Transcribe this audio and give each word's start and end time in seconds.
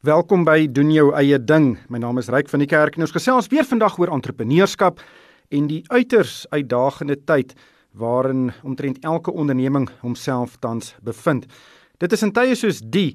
Welkom 0.00 0.46
by 0.48 0.62
doen 0.72 0.88
jou 0.94 1.10
eie 1.12 1.36
ding. 1.36 1.74
My 1.92 1.98
naam 2.00 2.16
is 2.16 2.30
Ryk 2.32 2.48
van 2.48 2.62
die 2.62 2.68
Kerk 2.70 2.94
en 2.96 3.04
ons 3.04 3.12
gesels 3.12 3.50
weer 3.52 3.66
vandag 3.68 3.98
oor 4.00 4.08
entrepreneurskap 4.14 5.02
en 5.52 5.66
die 5.68 5.82
uiters 5.92 6.46
uitdagende 6.54 7.18
tyd 7.28 7.52
waarin 8.00 8.46
omtrent 8.64 9.04
elke 9.04 9.28
onderneming 9.28 9.90
homself 10.00 10.54
tans 10.64 10.94
bevind. 11.04 11.44
Dit 12.00 12.16
is 12.16 12.24
in 12.24 12.32
tye 12.32 12.56
soos 12.56 12.80
die 12.80 13.10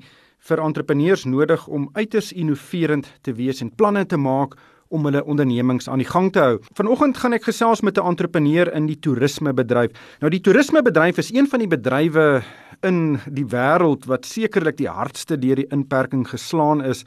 vir 0.46 0.62
entrepreneurs 0.62 1.26
nodig 1.26 1.66
om 1.66 1.90
uiters 1.98 2.30
innoverend 2.38 3.10
te 3.26 3.34
wees 3.34 3.66
en 3.66 3.74
planne 3.74 4.06
te 4.06 4.22
maak 4.22 4.54
om 4.90 5.06
hulle 5.06 5.24
ondernemings 5.26 5.90
aan 5.90 6.02
die 6.02 6.10
gang 6.10 6.32
te 6.32 6.40
hou. 6.40 6.58
Vanoggend 6.78 7.18
gaan 7.18 7.34
ek 7.34 7.48
gesels 7.50 7.82
met 7.82 7.98
'n 7.98 8.06
entrepreneur 8.06 8.74
in 8.74 8.86
die 8.86 9.00
toerismebedryf. 9.00 9.92
Nou 10.20 10.30
die 10.30 10.42
toerismebedryf 10.42 11.18
is 11.18 11.34
een 11.34 11.48
van 11.48 11.60
die 11.60 11.68
bedrywe 11.68 12.44
in 12.82 13.20
die 13.26 13.46
wêreld 13.46 14.06
wat 14.06 14.26
sekerlik 14.26 14.78
die 14.78 14.90
hardste 14.90 15.38
deur 15.38 15.56
die 15.56 15.72
inperking 15.72 16.28
geslaan 16.28 16.84
is. 16.84 17.06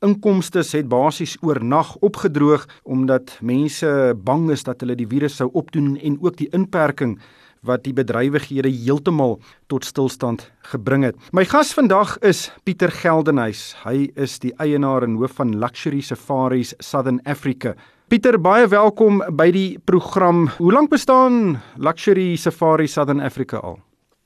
Inkomste 0.00 0.58
het 0.58 0.88
basies 0.88 1.36
oornag 1.40 1.96
opgedroog 2.00 2.66
omdat 2.82 3.38
mense 3.40 4.14
bang 4.16 4.50
is 4.50 4.62
dat 4.62 4.80
hulle 4.80 4.94
die 4.96 5.06
virus 5.06 5.36
sou 5.36 5.50
opdoen 5.52 5.96
en 5.96 6.16
ook 6.20 6.36
die 6.36 6.48
inperking 6.56 7.18
wat 7.66 7.84
die 7.84 7.92
bedrywighede 7.92 8.70
heeltemal 8.72 9.38
tot 9.68 9.84
stilstand 9.84 10.46
gebring 10.72 11.04
het. 11.04 11.16
My 11.36 11.44
gas 11.44 11.74
vandag 11.76 12.16
is 12.24 12.48
Pieter 12.64 12.92
Geldenhuys. 12.92 13.74
Hy 13.84 14.08
is 14.16 14.38
die 14.40 14.52
eienaar 14.62 15.04
en 15.04 15.18
hoof 15.20 15.36
van 15.40 15.52
Luxury 15.60 16.00
Safaris 16.00 16.72
Southern 16.80 17.20
Africa. 17.28 17.74
Pieter, 18.08 18.40
baie 18.40 18.66
welkom 18.66 19.20
by 19.36 19.50
die 19.54 19.78
program. 19.86 20.48
Hoe 20.56 20.72
lank 20.72 20.90
bestaan 20.90 21.60
Luxury 21.76 22.34
Safari 22.40 22.88
Southern 22.88 23.20
Africa 23.20 23.60
al? 23.60 23.78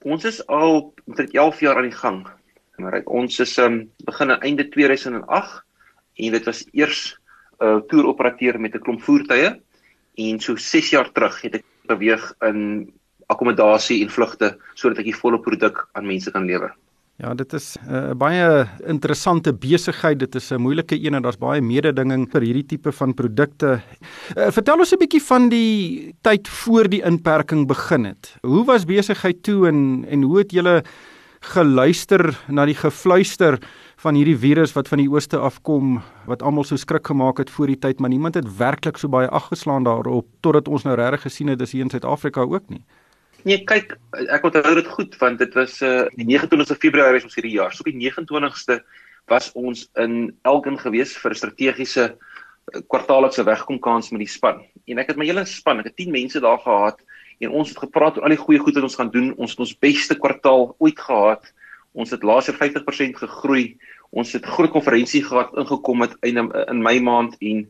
Ons 0.05 0.25
is 0.29 0.41
al 0.47 0.93
omtrent 1.09 1.35
11 1.35 1.61
jaar 1.65 1.81
aan 1.81 1.91
die 1.91 1.99
gang. 1.99 2.23
Maar 2.79 3.03
ons 3.07 3.39
is 3.43 3.53
um 3.59 3.85
begin 4.07 4.31
aan 4.31 4.41
einde 4.47 4.69
2008 4.69 5.61
en 6.25 6.35
dit 6.35 6.47
was 6.47 6.65
eers 6.73 7.19
'n 7.61 7.65
uh, 7.65 7.79
toeroperateur 7.91 8.61
met 8.61 8.75
'n 8.75 8.83
klomp 8.83 9.03
voertuie 9.03 9.61
en 10.15 10.41
so 10.41 10.57
6 10.57 10.91
jaar 10.91 11.13
terug 11.13 11.41
het 11.43 11.55
ek 11.55 11.65
beweeg 11.87 12.33
in 12.43 12.91
akkommodasie 13.29 14.03
en 14.05 14.11
vlugte 14.11 14.57
sodat 14.75 14.99
ek 14.99 15.13
die 15.13 15.21
volle 15.21 15.41
produk 15.41 15.87
aan 15.93 16.07
mense 16.07 16.31
kan 16.31 16.47
lewer. 16.47 16.75
Ja, 17.23 17.31
dit 17.35 17.53
is 17.55 17.77
eh, 17.79 17.87
'n 17.87 18.11
uh, 18.11 18.15
baie 18.19 18.67
interessante 18.91 19.53
besigheid. 19.55 20.19
Dit 20.19 20.35
is 20.35 20.51
'n 20.51 20.61
moeilike 20.61 20.99
een 20.99 21.15
en 21.15 21.23
daar's 21.23 21.39
baie 21.39 21.61
mededinging 21.63 22.27
vir 22.31 22.43
hierdie 22.43 22.67
tipe 22.67 22.93
van 22.93 23.15
produkte. 23.15 23.81
Uh, 24.37 24.51
vertel 24.51 24.79
ons 24.79 24.93
'n 24.93 24.99
bietjie 24.99 25.23
van 25.23 25.49
die 25.49 26.15
tyd 26.23 26.49
voor 26.49 26.89
die 26.89 27.03
inperking 27.05 27.67
begin 27.67 28.05
het. 28.05 28.37
Hoe 28.43 28.65
was 28.65 28.85
besigheid 28.85 29.43
toe 29.43 29.69
en 29.69 30.05
en 30.09 30.23
hoe 30.23 30.39
het 30.39 30.51
julle 30.51 30.83
geluister 31.41 32.35
na 32.49 32.65
die 32.65 32.75
gefluister 32.75 33.59
van 33.97 34.15
hierdie 34.15 34.39
virus 34.39 34.73
wat 34.73 34.89
van 34.89 34.99
die 34.99 35.11
ooste 35.11 35.39
afkom 35.39 36.03
wat 36.27 36.43
almal 36.43 36.65
so 36.65 36.77
skrik 36.77 37.07
gemaak 37.07 37.39
het 37.39 37.51
voor 37.51 37.67
die 37.67 37.79
tyd, 37.79 38.01
maar 38.01 38.11
niemand 38.11 38.35
het 38.35 38.57
werklik 38.59 38.97
so 38.97 39.09
baie 39.09 39.29
aggeslaan 39.29 39.85
daarop 39.85 40.27
totdat 40.41 40.69
ons 40.69 40.85
nou 40.85 40.97
regtig 40.97 41.23
gesien 41.29 41.49
het 41.49 41.59
dis 41.59 41.73
hier 41.73 41.85
in 41.85 41.91
Suid-Afrika 41.91 42.41
ook 42.41 42.69
nie. 42.69 42.85
Nee, 43.45 43.61
kyk, 43.69 43.91
ek 44.33 44.45
onthou 44.49 44.73
dit 44.79 44.87
goed 44.89 45.17
want 45.21 45.41
dit 45.43 45.57
was 45.59 45.77
uh 45.85 46.07
die 46.17 46.25
29ste 46.25 46.79
Februarie 46.81 47.21
ons 47.27 47.37
hierdie 47.37 47.59
jaar. 47.59 47.75
So 47.77 47.85
op 47.85 47.91
die 47.91 48.01
29ste 48.01 48.79
was 49.29 49.51
ons 49.53 49.85
in 50.01 50.33
Elgin 50.49 50.79
gewees 50.81 51.13
vir 51.21 51.35
'n 51.35 51.41
strategiese 51.43 52.07
uh, 52.07 52.81
kwartaallikse 52.89 53.45
wegkomkans 53.45 54.11
met 54.17 54.25
die 54.25 54.33
span. 54.33 54.65
En 54.89 54.99
ek 54.99 55.13
het 55.13 55.21
my 55.21 55.29
hele 55.29 55.45
span, 55.45 55.85
ek 55.85 55.93
het 55.93 55.97
10 56.01 56.17
mense 56.17 56.41
daar 56.41 56.59
gehad 56.65 57.05
en 57.45 57.53
ons 57.53 57.69
het 57.69 57.85
gepraat 57.85 58.17
oor 58.17 58.25
al 58.25 58.33
die 58.33 58.41
goeie 58.41 58.65
goed 58.65 58.81
wat 58.81 58.89
ons 58.89 58.97
gaan 58.97 59.13
doen. 59.13 59.35
Ons 59.37 59.53
het 59.53 59.61
ons 59.61 59.79
beste 59.79 60.17
kwartaal 60.17 60.73
ooit 60.79 61.01
gehad. 61.01 61.45
Ons 61.93 62.17
het 62.17 62.25
laas 62.25 62.49
jaar 62.49 62.57
50% 62.57 63.21
gegroei. 63.29 63.77
Ons 64.09 64.33
het 64.33 64.47
groot 64.47 64.73
konferensie 64.73 65.21
gehad 65.21 65.53
ingekom 65.53 65.99
met 66.01 66.17
in 66.23 66.41
in 66.49 66.81
Mei 66.81 67.01
maand 67.01 67.37
en 67.41 67.69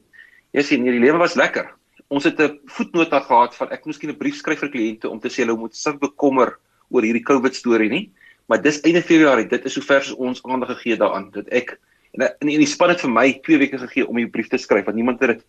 jy 0.55 0.63
sien, 0.63 0.87
hierdie 0.87 1.03
lewe 1.03 1.19
was 1.19 1.35
lekker 1.35 1.75
ons 2.09 2.25
het 2.25 2.41
'n 2.41 2.59
voetnota 2.67 3.21
gehad 3.21 3.55
van 3.55 3.71
ek 3.71 3.87
miskien 3.87 4.11
'n 4.11 4.19
brief 4.19 4.37
skryf 4.37 4.61
vir 4.61 4.71
kliënte 4.71 5.11
om 5.11 5.21
te 5.21 5.29
sê 5.29 5.45
hulle 5.45 5.57
moet 5.57 5.77
sig 5.77 5.99
bekommer 5.99 6.59
oor 6.91 7.03
hierdie 7.03 7.25
COVID 7.25 7.55
storie 7.55 7.91
nie. 7.91 8.11
Maar 8.47 8.63
dis 8.63 8.81
einde 8.85 9.03
Februarie, 9.03 9.49
dit 9.49 9.65
is 9.65 9.73
sover 9.73 10.15
ons 10.17 10.43
aandag 10.43 10.77
gegee 10.77 10.97
daaraan 10.97 11.31
dat 11.33 11.49
ek 11.49 11.79
en 12.15 12.29
in 12.41 12.49
die, 12.49 12.59
die 12.59 12.67
span 12.67 12.93
het 12.93 13.01
vir 13.01 13.11
my 13.11 13.33
2 13.43 13.59
weke 13.59 13.79
gegee 13.79 14.07
om 14.07 14.17
die 14.17 14.29
brief 14.31 14.49
te 14.49 14.59
skryf 14.59 14.85
want 14.85 14.97
niemand 14.97 15.21
het 15.21 15.39
dit 15.39 15.45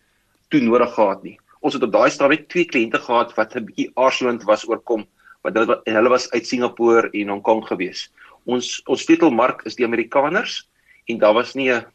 toe 0.49 0.61
nodig 0.61 0.93
gehad 0.93 1.23
nie. 1.23 1.37
Ons 1.61 1.73
het 1.73 1.83
op 1.83 1.91
daai 1.91 2.09
stadium 2.09 2.45
twee 2.47 2.65
kliënte 2.65 3.01
gehad 3.01 3.35
wat 3.35 3.55
'n 3.55 3.65
bietjie 3.65 3.91
aarzelend 3.95 4.43
was 4.43 4.67
oorkom 4.67 5.05
want 5.43 5.57
hulle 5.57 5.81
hulle 5.85 6.09
was 6.09 6.29
uit 6.31 6.47
Singapore 6.47 7.09
en 7.13 7.29
Hong 7.29 7.41
Kong 7.41 7.65
gewees. 7.67 8.09
Ons 8.45 8.81
ons 8.85 9.01
sleutelmark 9.01 9.65
is 9.65 9.75
die 9.75 9.85
Amerikaners 9.85 10.63
en 11.07 11.17
daar 11.17 11.33
was 11.33 11.53
nie 11.55 11.71
'n 11.71 11.85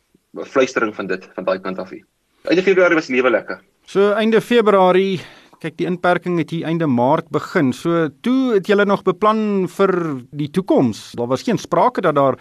fluistering 0.44 0.94
van 0.94 1.06
dit 1.06 1.28
van 1.34 1.44
daai 1.44 1.58
kant 1.58 1.78
af 1.78 1.90
nie. 1.90 2.04
Einde 2.44 2.62
Februarie 2.62 2.94
was 2.94 3.08
lewe 3.08 3.30
lekker. 3.30 3.60
So 3.90 4.12
einde 4.14 4.38
Februarie, 4.38 5.16
kyk 5.58 5.74
die 5.80 5.86
inperking 5.88 6.36
het 6.38 6.52
hier 6.54 6.68
einde 6.70 6.86
Maart 6.86 7.26
begin. 7.34 7.72
So 7.74 8.04
toe 8.22 8.52
het 8.52 8.68
julle 8.70 8.84
nog 8.86 9.00
beplan 9.02 9.64
vir 9.66 9.90
die 10.30 10.46
toekoms. 10.46 11.00
Daar 11.18 11.26
was 11.32 11.42
geen 11.42 11.58
sprake 11.58 12.04
dat 12.06 12.14
daar 12.14 12.38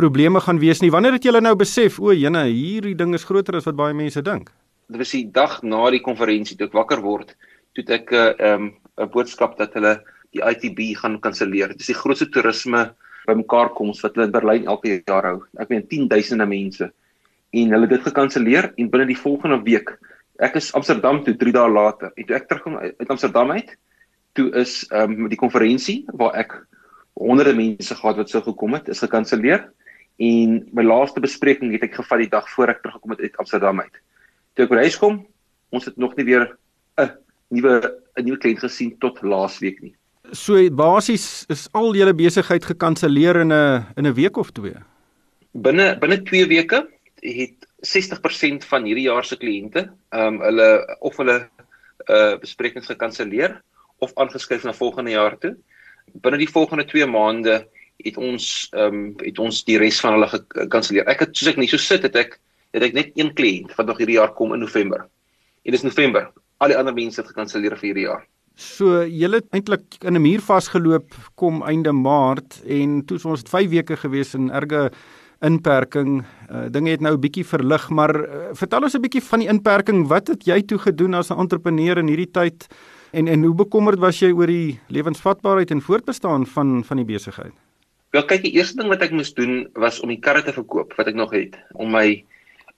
probleme 0.00 0.40
gaan 0.40 0.56
wees 0.62 0.80
nie. 0.80 0.88
Wanneer 0.94 1.18
het 1.18 1.28
julle 1.28 1.42
nou 1.44 1.52
besef, 1.60 1.98
o, 2.00 2.14
jene, 2.16 2.46
hierdie 2.48 2.94
ding 2.96 3.12
is 3.12 3.28
groter 3.28 3.60
as 3.60 3.68
wat 3.68 3.76
baie 3.76 3.98
mense 3.98 4.24
dink? 4.24 4.48
Dit 4.88 5.02
was 5.02 5.12
die 5.12 5.26
dag 5.36 5.58
na 5.68 5.82
die 5.92 6.00
konferensie 6.00 6.56
toe 6.56 6.70
ek 6.70 6.80
wakker 6.80 7.04
word, 7.04 7.36
toe 7.76 7.84
ek 7.92 8.16
'n 8.16 8.16
uh, 8.16 8.54
um, 8.54 8.72
'n 8.96 9.12
boodskap 9.12 9.60
dat 9.60 9.76
hulle 9.76 9.98
die 10.32 10.40
ITB 10.40 10.96
gaan 10.96 11.20
kanselleer. 11.20 11.76
Dit 11.76 11.84
is 11.84 11.92
die 11.92 12.00
grootste 12.00 12.32
toerisme 12.32 12.86
bymekaar 13.28 13.74
koms 13.76 14.00
wat 14.00 14.16
hulle 14.16 14.32
in 14.32 14.36
Berlyn 14.40 14.64
elke 14.64 15.02
jaar 15.04 15.28
hou. 15.28 15.38
Ek 15.60 15.68
meen 15.68 15.84
10 15.84 16.08
duisende 16.08 16.48
mense. 16.48 16.88
En 17.52 17.70
hulle 17.70 17.84
het 17.84 17.98
dit 18.00 18.12
gekanselleer 18.12 18.72
en 18.78 18.88
binne 18.88 19.12
die 19.12 19.22
volgende 19.28 19.60
week 19.60 19.98
ek 20.38 20.56
is 20.60 20.72
Amsterdam 20.76 21.22
toe 21.24 21.36
3 21.36 21.52
dae 21.52 21.70
later. 21.70 22.12
En 22.14 22.26
toe 22.26 22.36
ek 22.36 22.48
terugkom 22.48 22.78
uit 22.78 23.12
Amsterdam 23.12 23.50
uit, 23.50 23.76
toe 24.36 24.50
is 24.60 24.84
ehm 24.90 25.12
um, 25.12 25.28
die 25.32 25.40
konferensie 25.40 26.04
waar 26.12 26.36
ek 26.36 26.54
honderde 27.16 27.54
mense 27.56 27.94
gehad 27.96 28.16
wat 28.20 28.30
sou 28.30 28.42
gekom 28.44 28.76
het, 28.76 28.88
is 28.92 29.00
gekanselleer. 29.04 29.64
En 30.20 30.62
my 30.76 30.84
laaste 30.84 31.20
bespreking 31.20 31.72
het 31.72 31.84
ek 31.84 31.96
gevat 31.96 32.24
die 32.24 32.32
dag 32.32 32.48
voor 32.54 32.72
ek 32.72 32.82
teruggekom 32.82 33.16
het 33.16 33.24
uit 33.24 33.38
Amsterdam 33.42 33.80
uit. 33.80 34.00
Toe 34.56 34.64
ek 34.64 34.72
by 34.72 34.82
huis 34.84 34.98
kom, 35.00 35.22
ons 35.72 35.84
het 35.88 35.96
nog 36.00 36.16
nie 36.16 36.24
weer 36.28 36.56
'n 37.00 37.10
nuwe 37.50 37.80
'n 38.16 38.24
nuwe 38.24 38.38
kliënt 38.38 38.60
gesien 38.60 38.96
tot 38.98 39.22
laasweek 39.22 39.80
nie. 39.80 39.94
So 40.32 40.58
basies 40.70 41.46
is 41.48 41.68
al 41.72 41.94
julle 41.94 42.14
besigheid 42.14 42.64
gekanselleer 42.64 43.40
in 43.40 43.52
'n 43.52 43.84
in 43.96 44.06
'n 44.06 44.14
week 44.14 44.36
of 44.36 44.50
twee. 44.50 44.76
Binne 45.52 45.96
binne 45.98 46.22
2 46.22 46.46
weke 46.46 46.88
het 47.22 47.65
60% 47.84 48.64
van 48.70 48.84
hierdie 48.84 49.08
jaar 49.08 49.24
se 49.24 49.36
kliënte, 49.36 49.88
ehm 50.14 50.36
um, 50.36 50.42
hulle 50.44 50.68
of 51.00 51.16
hulle 51.20 51.38
uh 52.06 52.36
besprekings 52.40 52.86
gekanselleer 52.86 53.60
of 53.98 54.12
aangeskuif 54.14 54.64
na 54.64 54.72
volgende 54.72 55.10
jaar 55.10 55.38
toe. 55.38 55.56
Binne 56.22 56.38
die 56.38 56.50
volgende 56.50 56.84
2 56.84 57.06
maande 57.06 57.66
het 58.04 58.16
ons 58.16 58.68
ehm 58.72 58.94
um, 58.94 59.14
het 59.24 59.38
ons 59.38 59.64
die 59.64 59.78
res 59.78 60.00
van 60.00 60.16
hulle 60.16 60.28
gekanselleer. 60.32 61.08
Ek 61.08 61.26
het 61.26 61.36
soos 61.36 61.52
ek 61.52 61.60
nie 61.60 61.68
so 61.68 61.80
sit 61.80 62.02
het 62.02 62.16
ek 62.16 62.38
het 62.76 62.82
ek 62.82 62.96
net 62.96 63.12
een 63.16 63.32
kliënt 63.34 63.74
wat 63.76 63.86
nog 63.86 64.00
hierdie 64.00 64.18
jaar 64.18 64.34
kom 64.36 64.54
in 64.54 64.64
November. 64.64 65.06
En 65.64 65.72
dis 65.72 65.84
November. 65.84 66.30
Al 66.58 66.72
die 66.72 66.78
ander 66.78 66.94
mense 66.94 67.20
het 67.20 67.28
gekanselleer 67.32 67.76
vir 67.76 67.90
hierdie 67.90 68.08
jaar. 68.08 68.24
So 68.56 69.04
julle 69.04 69.42
het 69.42 69.52
eintlik 69.52 69.98
in 70.00 70.16
'n 70.16 70.22
muur 70.22 70.40
vasgeloop 70.40 71.14
kom 71.34 71.62
einde 71.62 71.92
Maart 71.92 72.62
en 72.64 73.04
toe 73.04 73.20
ons 73.24 73.40
het 73.40 73.48
5 73.48 73.68
weke 73.70 73.96
gewees 73.96 74.34
in 74.34 74.50
erge 74.50 74.90
inperking. 75.44 76.24
Uh, 76.50 76.66
dinge 76.70 76.90
het 76.90 77.00
nou 77.00 77.14
'n 77.14 77.20
bietjie 77.20 77.44
verlig, 77.44 77.88
maar 77.90 78.14
uh, 78.14 78.54
vertel 78.54 78.82
ons 78.82 78.94
'n 78.94 79.00
bietjie 79.00 79.22
van 79.22 79.38
die 79.38 79.48
inperking. 79.48 80.06
Wat 80.08 80.28
het 80.28 80.44
jy 80.44 80.62
toe 80.62 80.78
gedoen 80.78 81.14
as 81.14 81.30
'n 81.30 81.38
entrepreneur 81.38 81.98
in 81.98 82.08
hierdie 82.08 82.30
tyd 82.30 82.66
en 83.12 83.28
en 83.28 83.42
hoe 83.42 83.54
bekommerd 83.54 83.98
was 83.98 84.20
jy 84.20 84.32
oor 84.32 84.46
die 84.46 84.80
lewensvatbaarheid 84.88 85.70
en 85.70 85.82
voortbestaan 85.82 86.46
van 86.46 86.84
van 86.84 86.96
die 86.96 87.04
besigheid? 87.04 87.52
Wel 88.10 88.24
kyk, 88.24 88.42
die 88.42 88.56
eerste 88.56 88.76
ding 88.76 88.88
wat 88.88 89.02
ek 89.02 89.12
moes 89.12 89.34
doen 89.34 89.68
was 89.74 90.00
om 90.00 90.08
die 90.08 90.20
karre 90.20 90.42
te 90.42 90.52
verkoop 90.52 90.94
wat 90.96 91.06
ek 91.06 91.14
nog 91.14 91.32
het 91.32 91.56
om 91.74 91.90
my 91.90 92.24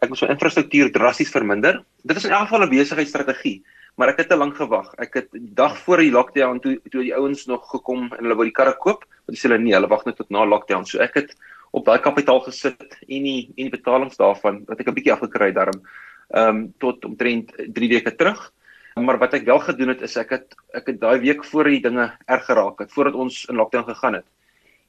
ek 0.00 0.08
moes 0.08 0.22
my 0.22 0.28
infrastruktuur 0.28 0.92
drasties 0.92 1.30
verminder. 1.30 1.82
Dit 2.02 2.16
is 2.16 2.24
in 2.24 2.30
elk 2.30 2.48
geval 2.48 2.66
'n 2.66 2.70
besigheidsstrategie, 2.70 3.62
maar 3.96 4.08
ek 4.08 4.18
het 4.18 4.28
te 4.28 4.36
lank 4.36 4.56
gewag. 4.56 4.94
Ek 4.98 5.14
het 5.14 5.28
die 5.32 5.54
dag 5.54 5.78
voor 5.78 5.98
die 5.98 6.10
lockdown 6.10 6.58
toe 6.58 6.80
toe 6.90 7.02
die 7.02 7.14
ouens 7.14 7.46
nog 7.46 7.70
gekom 7.70 8.10
en 8.18 8.24
hulle 8.24 8.34
wou 8.34 8.44
die 8.44 8.58
karre 8.58 8.76
koop, 8.78 9.04
want 9.26 9.26
hulle 9.26 9.38
sê 9.38 9.48
hulle 9.48 9.62
nee, 9.62 9.74
hulle 9.74 9.88
wag 9.88 10.04
net 10.06 10.16
tot 10.16 10.30
na 10.30 10.44
lockdown. 10.44 10.86
So 10.86 10.98
ek 10.98 11.14
het 11.14 11.36
op 11.70 11.84
daai 11.84 11.98
kapitaal 12.00 12.40
gesit 12.46 12.98
en 13.00 13.26
die 13.26 13.52
en 13.56 13.68
die 13.68 13.74
betalings 13.74 14.16
daarvan 14.16 14.62
wat 14.68 14.80
ek 14.80 14.88
'n 14.88 14.94
bietjie 14.94 15.12
afgekry 15.12 15.52
daarom 15.52 15.82
ehm 16.28 16.48
um, 16.48 16.74
tot 16.78 17.04
omtrent 17.04 17.52
3 17.56 17.88
weke 17.88 18.14
terug. 18.14 18.52
Maar 18.94 19.18
wat 19.18 19.34
ek 19.34 19.44
wel 19.44 19.58
gedoen 19.58 19.88
het 19.88 20.02
is 20.02 20.16
ek 20.16 20.30
het 20.30 20.54
ek 20.74 20.86
het 20.86 21.00
daai 21.00 21.18
week 21.20 21.44
voor 21.44 21.64
die 21.64 21.80
dinge 21.80 22.10
erg 22.26 22.44
geraak 22.44 22.78
het 22.78 22.92
voordat 22.92 23.14
ons 23.14 23.44
in 23.48 23.56
lockdown 23.56 23.88
gegaan 23.88 24.14
het. 24.14 24.26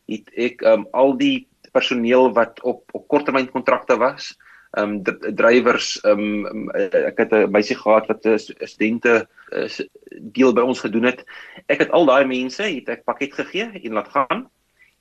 Het 0.07 0.29
ek 0.35 0.61
ehm 0.61 0.79
um, 0.79 0.87
al 0.91 1.17
die 1.17 1.47
personeel 1.71 2.33
wat 2.33 2.61
op 2.63 2.83
op 2.91 3.07
korttermyn 3.07 3.51
kontrakte 3.51 3.97
was, 3.97 4.37
ehm 4.77 4.99
um, 4.99 5.35
drywers 5.35 5.99
ehm 6.03 6.45
um, 6.45 6.69
ek 6.71 7.17
het 7.17 7.33
'n 7.33 7.51
meisie 7.51 7.75
gehad 7.75 8.07
wat 8.07 8.25
'n 8.25 8.67
studente 8.67 9.27
deel 10.33 10.53
by 10.53 10.61
ons 10.61 10.79
gedoen 10.79 11.03
het. 11.03 11.25
Ek 11.67 11.79
het 11.79 11.91
al 11.91 12.05
daai 12.05 12.25
mense 12.25 12.63
het 12.63 12.89
ek 12.89 13.03
pakket 13.03 13.33
gegee 13.33 13.71
en 13.83 13.93
laat 13.93 14.09
gaan 14.09 14.49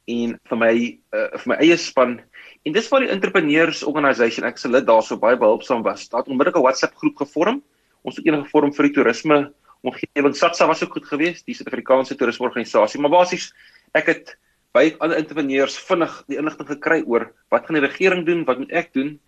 en 0.08 0.34
vir 0.50 0.58
my 0.58 0.74
uh, 1.14 1.28
vir 1.36 1.50
my 1.52 1.58
eie 1.64 1.76
span 1.80 2.18
en 2.66 2.74
dis 2.74 2.88
waar 2.90 3.04
die 3.04 3.12
entrepreneurs 3.12 3.84
organisation 3.86 4.46
ek 4.48 4.58
se 4.60 4.70
lid 4.70 4.86
daarso 4.88 5.18
baie 5.20 5.36
behulpsaam 5.40 5.84
was. 5.84 6.08
Daar 6.08 6.24
het 6.24 6.32
onmiddellik 6.32 6.56
'n 6.56 6.66
WhatsApp 6.66 6.96
groep 6.96 7.16
gevorm. 7.16 7.62
Ons 8.02 8.16
het 8.16 8.26
enige 8.26 8.48
vorm 8.50 8.72
vir 8.72 8.88
die 8.88 8.94
toerisme 8.94 9.52
omgewing 9.82 10.34
SATSA 10.34 10.66
was 10.66 10.82
ook 10.82 10.92
goed 10.92 11.06
geweest, 11.06 11.46
die 11.46 11.54
Suid-Afrikaanse 11.54 12.16
toerisme 12.16 12.48
organisasie, 12.48 13.00
maar 13.00 13.10
basies 13.10 13.52
ek 13.94 14.06
het 14.06 14.36
by 14.74 14.96
ander 14.98 15.16
entrepreneurs 15.16 15.78
vinnig 15.78 16.12
die 16.28 16.38
inligting 16.38 16.68
gekry 16.68 17.02
oor 17.06 17.28
wat 17.50 17.66
gaan 17.66 17.78
die 17.78 17.86
regering 17.86 18.26
doen, 18.26 18.44
wat 18.44 18.58
moet 18.58 18.72
ek 18.72 18.92
doen 18.92 19.18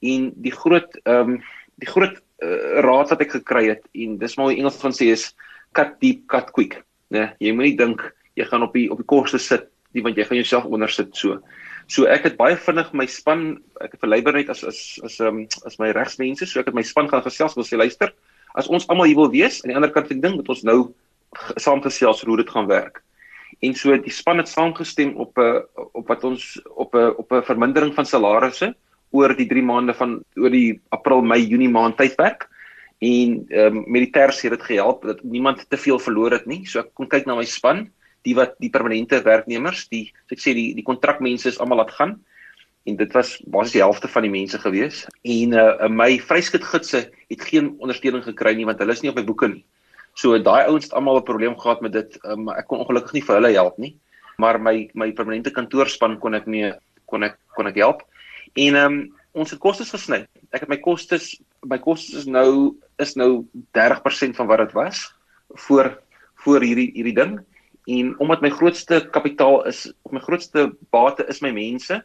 en 0.00 0.30
die 0.36 0.54
groot 0.54 0.96
ehm 1.04 1.36
um, 1.36 1.42
die 1.80 1.88
groot 1.88 2.18
uh, 2.44 2.80
raad 2.84 3.08
wat 3.08 3.22
ek 3.24 3.30
gekry 3.38 3.70
het 3.70 3.86
en 3.96 4.18
dis 4.20 4.34
maar 4.36 4.50
hoe 4.50 4.56
Engels 4.58 4.76
van 4.82 4.92
sê 4.92 5.08
is 5.14 5.30
cut 5.72 5.94
deep 6.00 6.26
cut 6.28 6.50
quick, 6.52 6.82
né? 7.08 7.32
Nee, 7.40 7.48
jy 7.48 7.52
moenie 7.56 7.76
dink 7.78 8.02
jy 8.36 8.44
gaan 8.50 8.66
op 8.66 8.76
die 8.76 8.90
op 8.92 9.00
die 9.00 9.08
koste 9.08 9.40
sit 9.40 9.70
nie 9.94 10.02
want 10.02 10.16
jy 10.16 10.24
gaan 10.24 10.40
jouself 10.40 10.64
ondersit 10.70 11.16
so. 11.16 11.40
So 11.90 12.06
ek 12.06 12.28
het 12.28 12.36
baie 12.38 12.56
vinnig 12.56 12.92
my 12.94 13.06
span, 13.10 13.58
ek 13.82 13.96
het 13.96 14.02
vir 14.04 14.12
Leibernet 14.12 14.50
as 14.52 14.62
as 14.64 14.80
as 15.06 15.18
um, 15.26 15.46
as 15.66 15.78
my 15.82 15.90
regsmense, 15.96 16.46
so 16.46 16.60
ek 16.62 16.70
het 16.70 16.76
my 16.78 16.84
span 16.86 17.10
gaan 17.10 17.24
gesels, 17.24 17.56
wil 17.58 17.66
sê 17.66 17.78
luister, 17.80 18.12
as 18.54 18.70
ons 18.70 18.86
almal 18.88 19.10
hier 19.10 19.18
wil 19.18 19.30
wees 19.32 19.62
aan 19.62 19.72
die 19.72 19.78
ander 19.78 19.90
kant 19.90 20.10
van 20.10 20.20
die 20.20 20.26
ding, 20.28 20.36
moet 20.38 20.52
ons 20.52 20.62
nou 20.66 20.80
saam 21.58 21.82
gesels 21.82 22.22
hoe 22.26 22.36
dit 22.38 22.50
gaan 22.50 22.70
werk. 22.70 23.02
En 23.66 23.74
so 23.74 23.96
die 23.98 24.14
span 24.14 24.38
het 24.38 24.48
saamgestem 24.48 25.16
op 25.18 25.38
'n 25.38 25.42
uh, 25.42 25.86
op 25.92 26.06
wat 26.08 26.24
ons 26.24 26.60
op 26.74 26.94
'n 26.94 26.98
uh, 26.98 27.18
op 27.18 27.32
'n 27.32 27.42
vermindering 27.42 27.94
van 27.94 28.06
salarisse 28.06 28.74
oor 29.10 29.34
die 29.34 29.46
3 29.46 29.62
maande 29.62 29.94
van 29.94 30.22
oor 30.36 30.50
die 30.50 30.80
April, 30.88 31.22
Mei, 31.22 31.42
Junie 31.46 31.68
maand 31.68 31.96
tydperk. 31.96 32.48
En 33.00 33.44
ehm 33.48 33.76
um, 33.76 33.84
militêrs 33.88 34.42
het 34.42 34.50
dit 34.50 34.62
gehelp 34.62 35.02
dat 35.02 35.22
niemand 35.22 35.66
te 35.68 35.76
veel 35.76 35.98
verloor 35.98 36.30
het 36.30 36.46
nie. 36.46 36.66
So 36.66 36.80
ek 36.80 36.94
kon 36.94 37.08
kyk 37.08 37.26
na 37.26 37.34
my 37.34 37.44
span 37.44 37.90
die 38.26 38.34
wat 38.36 38.56
die 38.60 38.70
permanente 38.72 39.22
werknemers, 39.24 39.86
die 39.88 40.10
ek 40.30 40.42
sê 40.42 40.54
die 40.56 40.74
die 40.76 40.86
kontrakmense 40.86 41.48
is 41.48 41.60
almal 41.60 41.82
laat 41.82 41.94
gaan 41.96 42.18
en 42.88 42.96
dit 42.96 43.12
was 43.12 43.34
basies 43.44 43.76
die 43.76 43.84
helfte 43.84 44.08
van 44.08 44.24
die 44.24 44.32
mense 44.32 44.58
gewees 44.60 45.02
en 45.22 45.56
uh, 45.56 45.88
my 45.92 46.14
vryskutgidse 46.24 47.02
het 47.10 47.42
geen 47.48 47.74
ondersteuning 47.78 48.24
gekry 48.24 48.54
nie 48.56 48.66
want 48.68 48.80
hulle 48.80 48.96
is 48.96 49.02
nie 49.04 49.12
op 49.12 49.20
my 49.20 49.26
boeke 49.28 49.50
nie. 49.52 49.64
So 50.18 50.36
daai 50.42 50.66
ouens 50.68 50.88
het 50.88 50.94
almal 50.96 51.20
'n 51.20 51.28
probleem 51.28 51.56
gehad 51.56 51.80
met 51.80 51.92
dit, 51.92 52.18
um, 52.24 52.48
ek 52.48 52.66
kon 52.66 52.80
ongelukkig 52.80 53.12
nie 53.12 53.26
vir 53.26 53.36
hulle 53.36 53.52
help 53.54 53.78
nie. 53.78 53.96
Maar 54.38 54.60
my 54.60 54.90
my 54.94 55.12
permanente 55.12 55.50
kantoorspan 55.50 56.18
kon 56.18 56.34
ek 56.34 56.46
mee 56.46 56.72
kon 57.06 57.22
ek 57.22 57.38
kon 57.56 57.66
ek 57.66 57.76
help. 57.76 58.02
En 58.54 58.74
ehm 58.74 58.86
um, 58.92 59.16
ons 59.32 59.50
het 59.50 59.60
kostes 59.60 59.90
gesny. 59.90 60.26
Ek 60.50 60.60
het 60.60 60.68
my 60.68 60.76
kostes 60.76 61.40
my 61.62 61.78
kostes 61.78 62.24
is 62.24 62.26
nou 62.26 62.76
is 62.98 63.14
nou 63.16 63.46
30% 63.76 64.36
van 64.36 64.46
wat 64.46 64.58
dit 64.58 64.72
was 64.72 65.12
voor 65.66 66.02
voor 66.44 66.60
hierdie 66.60 66.90
hierdie 66.94 67.14
ding 67.14 67.38
en 67.96 68.14
omdat 68.22 68.42
my 68.44 68.50
grootste 68.54 69.00
kapitaal 69.14 69.64
is 69.70 69.88
my 70.10 70.22
grootste 70.22 70.70
bate 70.94 71.26
is 71.28 71.40
my 71.42 71.50
mense. 71.54 72.00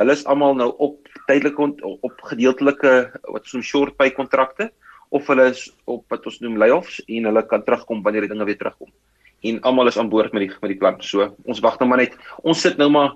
Hulle 0.00 0.14
is 0.16 0.24
almal 0.24 0.56
nou 0.58 0.70
op 0.78 1.08
tydelike 1.28 1.66
op 1.82 2.26
gedeeltelike 2.32 2.94
wat 3.12 3.44
ons 3.44 3.56
noem 3.56 3.66
short 3.66 3.96
pay 4.00 4.10
kontrakte 4.16 4.70
of 5.10 5.26
hulle 5.30 5.50
is 5.50 5.66
op 5.90 6.04
wat 6.12 6.26
ons 6.26 6.40
noem 6.42 6.58
layoffs 6.62 7.00
en 7.06 7.30
hulle 7.30 7.46
kan 7.50 7.64
terugkom 7.66 8.02
wanneer 8.06 8.26
die 8.26 8.32
dinge 8.32 8.46
weer 8.48 8.58
terugkom. 8.58 8.90
En 9.46 9.60
almal 9.66 9.90
is 9.90 9.98
aan 9.98 10.10
boord 10.12 10.32
met 10.36 10.46
die 10.46 10.52
met 10.62 10.74
die 10.74 10.78
plan. 10.80 10.98
So, 11.04 11.30
ons 11.44 11.62
wag 11.64 11.78
nou 11.80 11.88
maar 11.90 12.02
net. 12.02 12.16
Ons 12.42 12.62
sit 12.66 12.78
nou 12.78 12.90
maar 12.92 13.14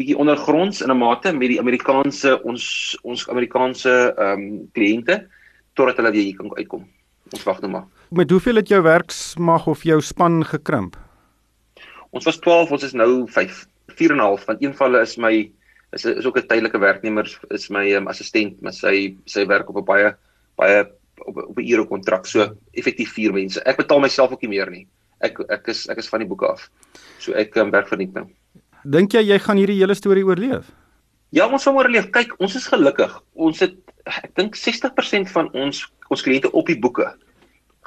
bietjie 0.00 0.18
ondergronds 0.18 0.82
in 0.82 0.90
'n 0.90 0.98
mate 0.98 1.32
met 1.32 1.48
die 1.48 1.60
Amerikaanse 1.60 2.40
ons 2.42 2.64
ons 3.02 3.28
Amerikaanse 3.28 4.14
ehm 4.16 4.40
um, 4.40 4.68
kliënte 4.72 5.26
totdat 5.74 5.96
hulle 5.96 6.12
weer 6.12 6.24
hier 6.24 6.36
kan 6.36 6.56
uitkom. 6.56 6.88
Ons 7.32 7.44
wag 7.44 7.60
nou 7.60 7.72
maar. 7.72 7.86
Met 8.10 8.30
hoeveel 8.30 8.60
het 8.60 8.68
jou 8.68 8.82
werksmag 8.82 9.66
of 9.66 9.82
jou 9.82 10.00
span 10.00 10.44
gekrimp? 10.44 11.01
Ons 12.12 12.28
was 12.28 12.38
12, 12.44 12.72
ons 12.76 12.86
is 12.86 12.94
nou 12.96 13.26
5, 13.28 13.66
4 13.96 14.12
en 14.12 14.20
'n 14.20 14.26
half 14.28 14.44
want 14.44 14.62
een 14.62 14.74
van 14.76 14.90
hulle 14.90 15.02
is 15.02 15.16
my 15.16 15.50
is 15.92 16.04
is 16.04 16.26
ook 16.26 16.38
'n 16.38 16.46
tydelike 16.46 16.78
werknemer 16.78 17.26
is 17.50 17.68
my 17.68 17.92
um, 17.94 18.08
assistent, 18.08 18.60
maar 18.60 18.72
sy 18.72 19.16
sy 19.24 19.46
werk 19.46 19.68
op 19.68 19.76
'n 19.76 19.84
baie 19.84 20.16
baie 20.56 20.84
op 21.24 21.36
op 21.36 21.58
'n 21.58 21.68
ure 21.72 21.86
kontrak. 21.86 22.26
So 22.26 22.56
effektief 22.72 23.12
4 23.12 23.32
mense. 23.32 23.62
Ek 23.64 23.76
betaal 23.76 24.00
myself 24.00 24.32
ook 24.32 24.42
nie 24.42 24.50
meer 24.50 24.70
nie. 24.70 24.86
Ek 25.20 25.40
ek 25.48 25.68
is 25.68 25.88
ek 25.88 25.98
is 25.98 26.08
van 26.08 26.20
die 26.20 26.28
boeke 26.28 26.46
af. 26.46 26.70
So 27.18 27.32
ek 27.32 27.56
um, 27.56 27.70
werk 27.70 27.88
vir 27.88 27.98
niks 27.98 28.12
nou. 28.12 28.26
Dink 28.84 29.12
jy 29.12 29.22
jy 29.22 29.38
gaan 29.38 29.56
hierdie 29.56 29.78
hele 29.78 29.94
storie 29.94 30.24
oorleef? 30.24 30.70
Ja, 31.30 31.48
ons 31.48 31.64
gaan 31.64 31.76
oorleef. 31.76 32.10
Kyk, 32.10 32.34
ons 32.38 32.54
is 32.54 32.66
gelukkig. 32.66 33.22
Ons 33.32 33.60
het 33.60 33.74
ek 34.04 34.34
dink 34.34 34.56
60% 34.56 35.30
van 35.30 35.50
ons 35.52 35.86
ons 36.10 36.22
kliënte 36.22 36.50
op 36.52 36.66
die 36.66 36.78
boeke 36.78 37.14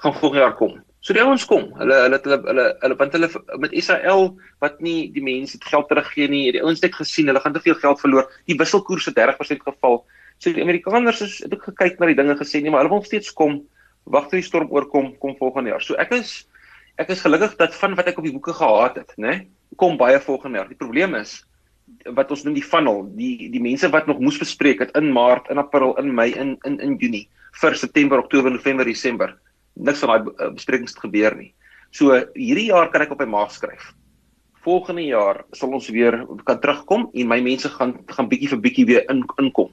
gaan 0.02 0.14
volgende 0.14 0.42
jaar 0.42 0.56
kom. 0.56 0.80
So 1.06 1.14
die 1.14 1.22
ouens 1.22 1.44
kom. 1.46 1.68
Hulle 1.78 1.98
hulle 2.02 2.18
hulle 2.24 2.38
hulle 2.50 2.64
hulle 2.82 2.96
want 2.98 3.14
hulle 3.14 3.28
met 3.62 3.74
Israel 3.78 4.32
wat 4.64 4.80
nie 4.82 5.12
die 5.14 5.22
mense 5.22 5.60
het 5.60 5.68
geld 5.70 5.86
teruggee 5.92 6.32
nie. 6.32 6.48
Die 6.56 6.64
ouens 6.66 6.82
het 6.82 6.98
gesien 6.98 7.30
hulle 7.30 7.44
gaan 7.44 7.54
te 7.54 7.62
veel 7.62 7.78
geld 7.84 8.02
verloor. 8.02 8.26
Die 8.50 8.58
wisselkoers 8.58 9.06
het 9.12 9.20
30% 9.20 9.62
geval. 9.68 10.00
So 10.42 10.50
die 10.56 10.66
Amerikaners 10.66 11.22
is 11.22 11.38
het 11.44 11.54
ook 11.54 11.68
gekyk 11.70 12.02
na 12.02 12.10
die 12.10 12.18
dinge 12.18 12.34
gesê 12.40 12.64
nee, 12.64 12.74
maar 12.74 12.82
hulle 12.82 12.96
wil 12.96 13.06
steeds 13.06 13.30
kom. 13.38 13.60
Wag 14.10 14.32
tot 14.32 14.40
die 14.40 14.48
storm 14.50 14.74
oorkom 14.74 15.14
kom 15.22 15.38
volgende 15.38 15.76
jaar. 15.76 15.86
So 15.86 15.94
ek 16.02 16.18
is 16.18 16.34
ek 16.98 17.14
is 17.14 17.22
gelukkig 17.22 17.54
dat 17.62 17.78
van 17.78 17.94
wat 18.02 18.10
ek 18.10 18.18
op 18.18 18.26
die 18.26 18.34
boeke 18.34 18.58
gehad 18.58 18.98
het, 18.98 19.14
né, 19.22 19.44
kom 19.78 20.00
baie 20.02 20.18
volgende 20.24 20.64
jaar. 20.64 20.70
Die 20.74 20.80
probleem 20.80 21.14
is 21.22 21.38
wat 22.18 22.34
ons 22.34 22.48
noem 22.48 22.58
die 22.58 22.66
funnel, 22.66 23.04
die 23.14 23.52
die 23.54 23.62
mense 23.62 23.94
wat 23.94 24.10
nog 24.10 24.26
moes 24.26 24.42
bespreek 24.42 24.82
het 24.82 24.98
in 24.98 25.14
Maart, 25.14 25.54
in 25.54 25.62
April, 25.62 25.94
in 26.02 26.16
Mei, 26.18 26.32
in 26.34 26.58
in 26.66 26.82
in 26.82 26.98
Junie 26.98 27.28
vir 27.62 27.78
September, 27.78 28.26
Oktober, 28.26 28.50
November, 28.50 28.90
Desember 28.90 29.36
niks 29.76 30.02
van 30.04 30.12
daai 30.12 30.34
eh, 30.40 30.52
besprekings 30.56 30.98
gebeur 31.00 31.36
nie. 31.38 31.52
So 31.96 32.16
hierdie 32.36 32.70
jaar 32.72 32.90
kan 32.92 33.06
ek 33.06 33.14
op 33.16 33.22
my 33.24 33.30
maag 33.38 33.54
skryf. 33.56 33.94
Volgende 34.66 35.06
jaar 35.06 35.44
sal 35.54 35.76
ons 35.78 35.90
weer 35.94 36.24
kan 36.48 36.60
terugkom 36.60 37.10
en 37.14 37.30
my 37.30 37.40
mense 37.46 37.70
gaan 37.78 37.98
gaan 38.12 38.30
bietjie 38.32 38.52
vir 38.56 38.64
bietjie 38.64 38.88
weer 38.90 39.06
in 39.12 39.24
inkom. 39.42 39.72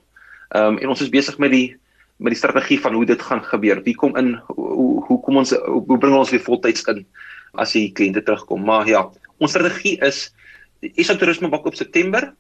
Ehm 0.53 0.75
um, 0.75 0.79
en 0.83 0.93
ons 0.93 1.03
is 1.03 1.13
besig 1.13 1.39
met 1.43 1.55
die 1.55 1.69
met 2.23 2.35
die 2.35 2.39
strategie 2.39 2.79
van 2.81 2.95
hoe 2.95 3.07
dit 3.09 3.23
gaan 3.23 3.43
gebeur. 3.43 3.83
Wie 3.83 3.97
kom 3.99 4.17
in 4.21 4.37
hoe 4.47 5.01
hoe 5.07 5.21
kom 5.25 5.41
ons 5.41 5.55
hoe 5.57 5.99
bring 5.99 6.15
ons 6.15 6.31
weer 6.31 6.45
voltyds 6.45 6.85
in 6.93 7.07
as 7.59 7.73
die 7.77 7.91
kliënte 7.93 8.23
terugkom. 8.23 8.63
Maar 8.65 8.89
ja, 8.89 9.03
ons 9.39 9.55
strategie 9.55 9.99
is 10.05 10.31
is 10.83 11.11
op 11.11 11.19
toerisme 11.19 11.49
bak 11.49 11.67
op 11.67 11.79
September. 11.79 12.33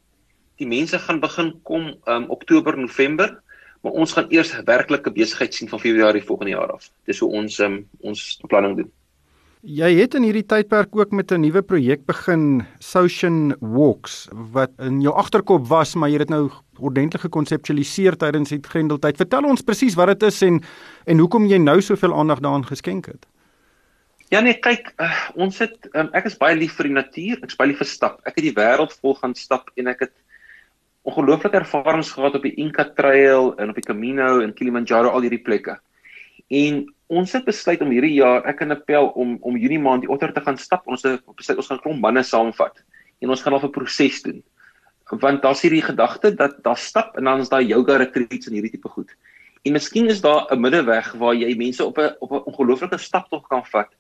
Die 0.58 0.66
mense 0.66 0.98
gaan 0.98 1.20
begin 1.20 1.54
kom 1.62 1.94
ehm 2.04 2.24
um, 2.24 2.30
Oktober, 2.30 2.78
November 2.78 3.40
maar 3.82 3.92
ons 3.92 4.12
gaan 4.14 4.30
eers 4.30 4.54
werklike 4.66 5.12
besigheid 5.12 5.54
sien 5.54 5.68
van 5.68 5.80
Februarie 5.82 6.22
volgende 6.24 6.54
jaar 6.54 6.72
af. 6.72 6.90
Dis 7.10 7.18
hoe 7.22 7.30
ons 7.42 7.58
um, 7.58 7.82
ons 8.00 8.26
beplanning 8.42 8.76
doen. 8.76 8.90
Jy 9.62 9.92
het 9.94 10.16
in 10.18 10.24
hierdie 10.26 10.46
tydperk 10.46 10.96
ook 10.98 11.12
met 11.14 11.30
'n 11.30 11.40
nuwe 11.40 11.62
projek 11.62 12.06
begin, 12.06 12.64
Ocean 12.94 13.54
Walks, 13.60 14.28
wat 14.32 14.70
in 14.78 15.00
jou 15.00 15.14
agterkop 15.14 15.68
was, 15.68 15.94
maar 15.94 16.08
jy 16.08 16.18
het 16.18 16.28
dit 16.28 16.34
nou 16.36 16.50
ordentlik 16.78 17.22
gekonseptualiseer 17.22 18.16
tydens 18.16 18.48
die 18.48 18.58
Grendeltyd. 18.58 19.16
Vertel 19.16 19.44
ons 19.44 19.62
presies 19.62 19.94
wat 19.94 20.18
dit 20.18 20.22
is 20.22 20.42
en 20.42 20.62
en 21.06 21.18
hoekom 21.18 21.46
jy 21.46 21.58
nou 21.58 21.80
soveel 21.80 22.14
aandag 22.14 22.40
daaraan 22.40 22.66
geskenk 22.66 23.06
het. 23.06 23.26
Ja 24.30 24.40
nee, 24.40 24.54
kyk, 24.54 24.94
uh, 24.98 25.12
ons 25.34 25.58
het 25.58 25.76
um, 25.92 26.08
ek 26.12 26.24
is 26.24 26.36
baie 26.36 26.56
lief 26.56 26.74
vir 26.74 26.88
die 26.88 26.94
natuur, 26.94 27.38
ek 27.42 27.50
is 27.50 27.56
baie 27.56 27.68
lief 27.68 27.78
vir 27.78 27.86
stap. 27.86 28.20
Ek 28.24 28.34
het 28.34 28.44
die 28.44 28.54
wêreld 28.56 28.92
vol 29.00 29.14
gaan 29.14 29.34
stap 29.34 29.70
en 29.76 29.86
ek 29.86 30.00
het 30.00 30.12
ongelooflike 31.02 31.56
ervarings 31.58 32.12
gehad 32.14 32.34
op 32.38 32.42
die 32.42 32.54
Inca 32.62 32.84
Trail 32.96 33.56
en 33.58 33.72
op 33.72 33.78
die 33.78 33.84
Camino 33.86 34.40
en 34.40 34.54
Kilimanjaro 34.54 35.10
al 35.10 35.26
hierdie 35.26 35.42
plekke. 35.42 35.78
En 36.52 36.84
ons 37.12 37.32
het 37.32 37.44
besluit 37.44 37.80
om 37.82 37.90
hierdie 37.92 38.14
jaar 38.14 38.46
ek 38.48 38.62
en 38.64 38.76
Appel 38.76 39.08
om 39.18 39.36
om 39.40 39.58
Junie 39.58 39.80
maand 39.82 40.06
die 40.06 40.10
otter 40.12 40.32
te 40.32 40.42
gaan 40.44 40.58
stap. 40.60 40.86
Ons 40.86 41.04
het 41.06 41.22
besluit 41.36 41.58
ons 41.58 41.70
gaan 41.72 41.82
klomp 41.82 42.00
manne 42.04 42.22
saamvat 42.22 42.82
en 43.22 43.30
ons 43.30 43.42
gaan 43.42 43.58
al 43.58 43.64
'n 43.66 43.74
proses 43.74 44.22
doen. 44.22 44.42
Want 45.10 45.42
daar's 45.42 45.62
hierdie 45.62 45.82
gedagte 45.82 46.34
dat 46.34 46.62
daar 46.62 46.78
stap 46.78 47.16
en 47.16 47.24
dan 47.24 47.40
is 47.40 47.48
daar 47.48 47.62
yoga 47.62 47.96
retreats 47.96 48.46
en 48.46 48.54
hierdie 48.54 48.70
tipe 48.70 48.88
goed. 48.88 49.10
En 49.62 49.72
miskien 49.72 50.06
is 50.06 50.20
daar 50.20 50.46
'n 50.50 50.60
middeweg 50.60 51.12
waar 51.12 51.34
jy 51.34 51.56
mense 51.56 51.84
op 51.84 51.98
'n 51.98 52.16
op 52.20 52.30
'n 52.30 52.44
ongelooflike 52.46 52.98
staptog 52.98 53.48
kan 53.48 53.64
vat 53.64 53.90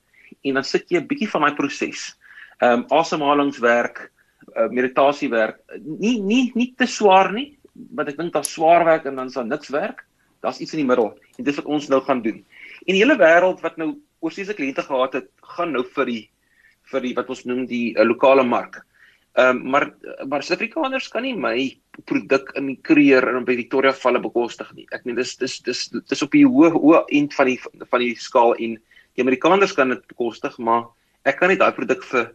en 0.42 0.54
dan 0.54 0.64
sit 0.64 0.88
jy 0.88 0.98
'n 0.98 1.06
bietjie 1.06 1.28
van 1.28 1.40
daai 1.40 1.54
proses. 1.54 2.18
Ehm 2.58 2.72
um, 2.72 2.84
asemhalingswerk, 2.88 4.12
uh, 4.56 4.68
meditasiewerk 4.70 5.60
nie 5.82 6.20
nie 6.20 6.44
nie 6.54 6.72
te 6.78 6.86
swaar 6.86 7.32
nie 7.32 7.52
want 7.96 8.10
ek 8.12 8.18
dink 8.18 8.32
daar's 8.34 8.52
swaar 8.52 8.84
werk 8.84 9.06
en 9.08 9.16
dan 9.16 9.30
is 9.30 9.36
daar 9.38 9.48
niks 9.48 9.70
werk. 9.72 10.04
Daar's 10.44 10.60
iets 10.60 10.74
in 10.74 10.82
die 10.82 10.88
middel 10.88 11.12
en 11.38 11.46
dis 11.46 11.56
wat 11.56 11.70
ons 11.70 11.88
nou 11.88 12.00
gaan 12.04 12.22
doen. 12.22 12.42
En 12.84 12.94
die 12.94 13.00
hele 13.00 13.16
wêreld 13.18 13.62
wat 13.64 13.78
nou 13.80 13.94
oorseese 14.22 14.54
kliënte 14.58 14.84
gehad 14.86 15.16
het 15.18 15.28
gaan 15.56 15.72
nou 15.76 15.84
vir 15.96 16.10
die 16.10 16.22
vir 16.92 17.04
die 17.06 17.14
wat 17.16 17.30
ons 17.30 17.44
noem 17.48 17.66
die 17.70 17.92
uh, 17.94 18.04
lokale 18.04 18.44
mark. 18.44 18.82
Ehm 19.38 19.56
um, 19.56 19.70
maar 19.72 19.86
maar 20.28 20.42
Suid-Afrikaners 20.44 21.08
kan 21.08 21.24
nie 21.24 21.34
my 21.34 21.56
produk 22.04 22.52
in 22.58 22.66
die 22.68 22.80
kreer 22.84 23.24
en 23.30 23.46
by 23.48 23.56
Victoria 23.56 23.92
Falle 23.96 24.20
bekostig 24.20 24.68
nie. 24.76 24.84
Ek 24.92 25.06
meen 25.06 25.16
dis 25.16 25.36
dis 25.40 25.60
dis 25.64 25.86
dis 25.94 26.24
op 26.26 26.34
die 26.36 26.44
hoë 26.44 26.74
hoë 26.74 27.04
end 27.18 27.32
van 27.38 27.48
die 27.48 27.58
van 27.62 28.04
die 28.04 28.12
skaal 28.20 28.52
en 28.58 28.76
die 29.16 29.24
Amerikaners 29.24 29.72
kan 29.76 29.92
dit 29.92 30.04
bekostig, 30.08 30.58
maar 30.58 30.90
ek 31.24 31.38
kan 31.40 31.52
nie 31.52 31.60
daai 31.60 31.72
produk 31.72 32.04
vir 32.10 32.32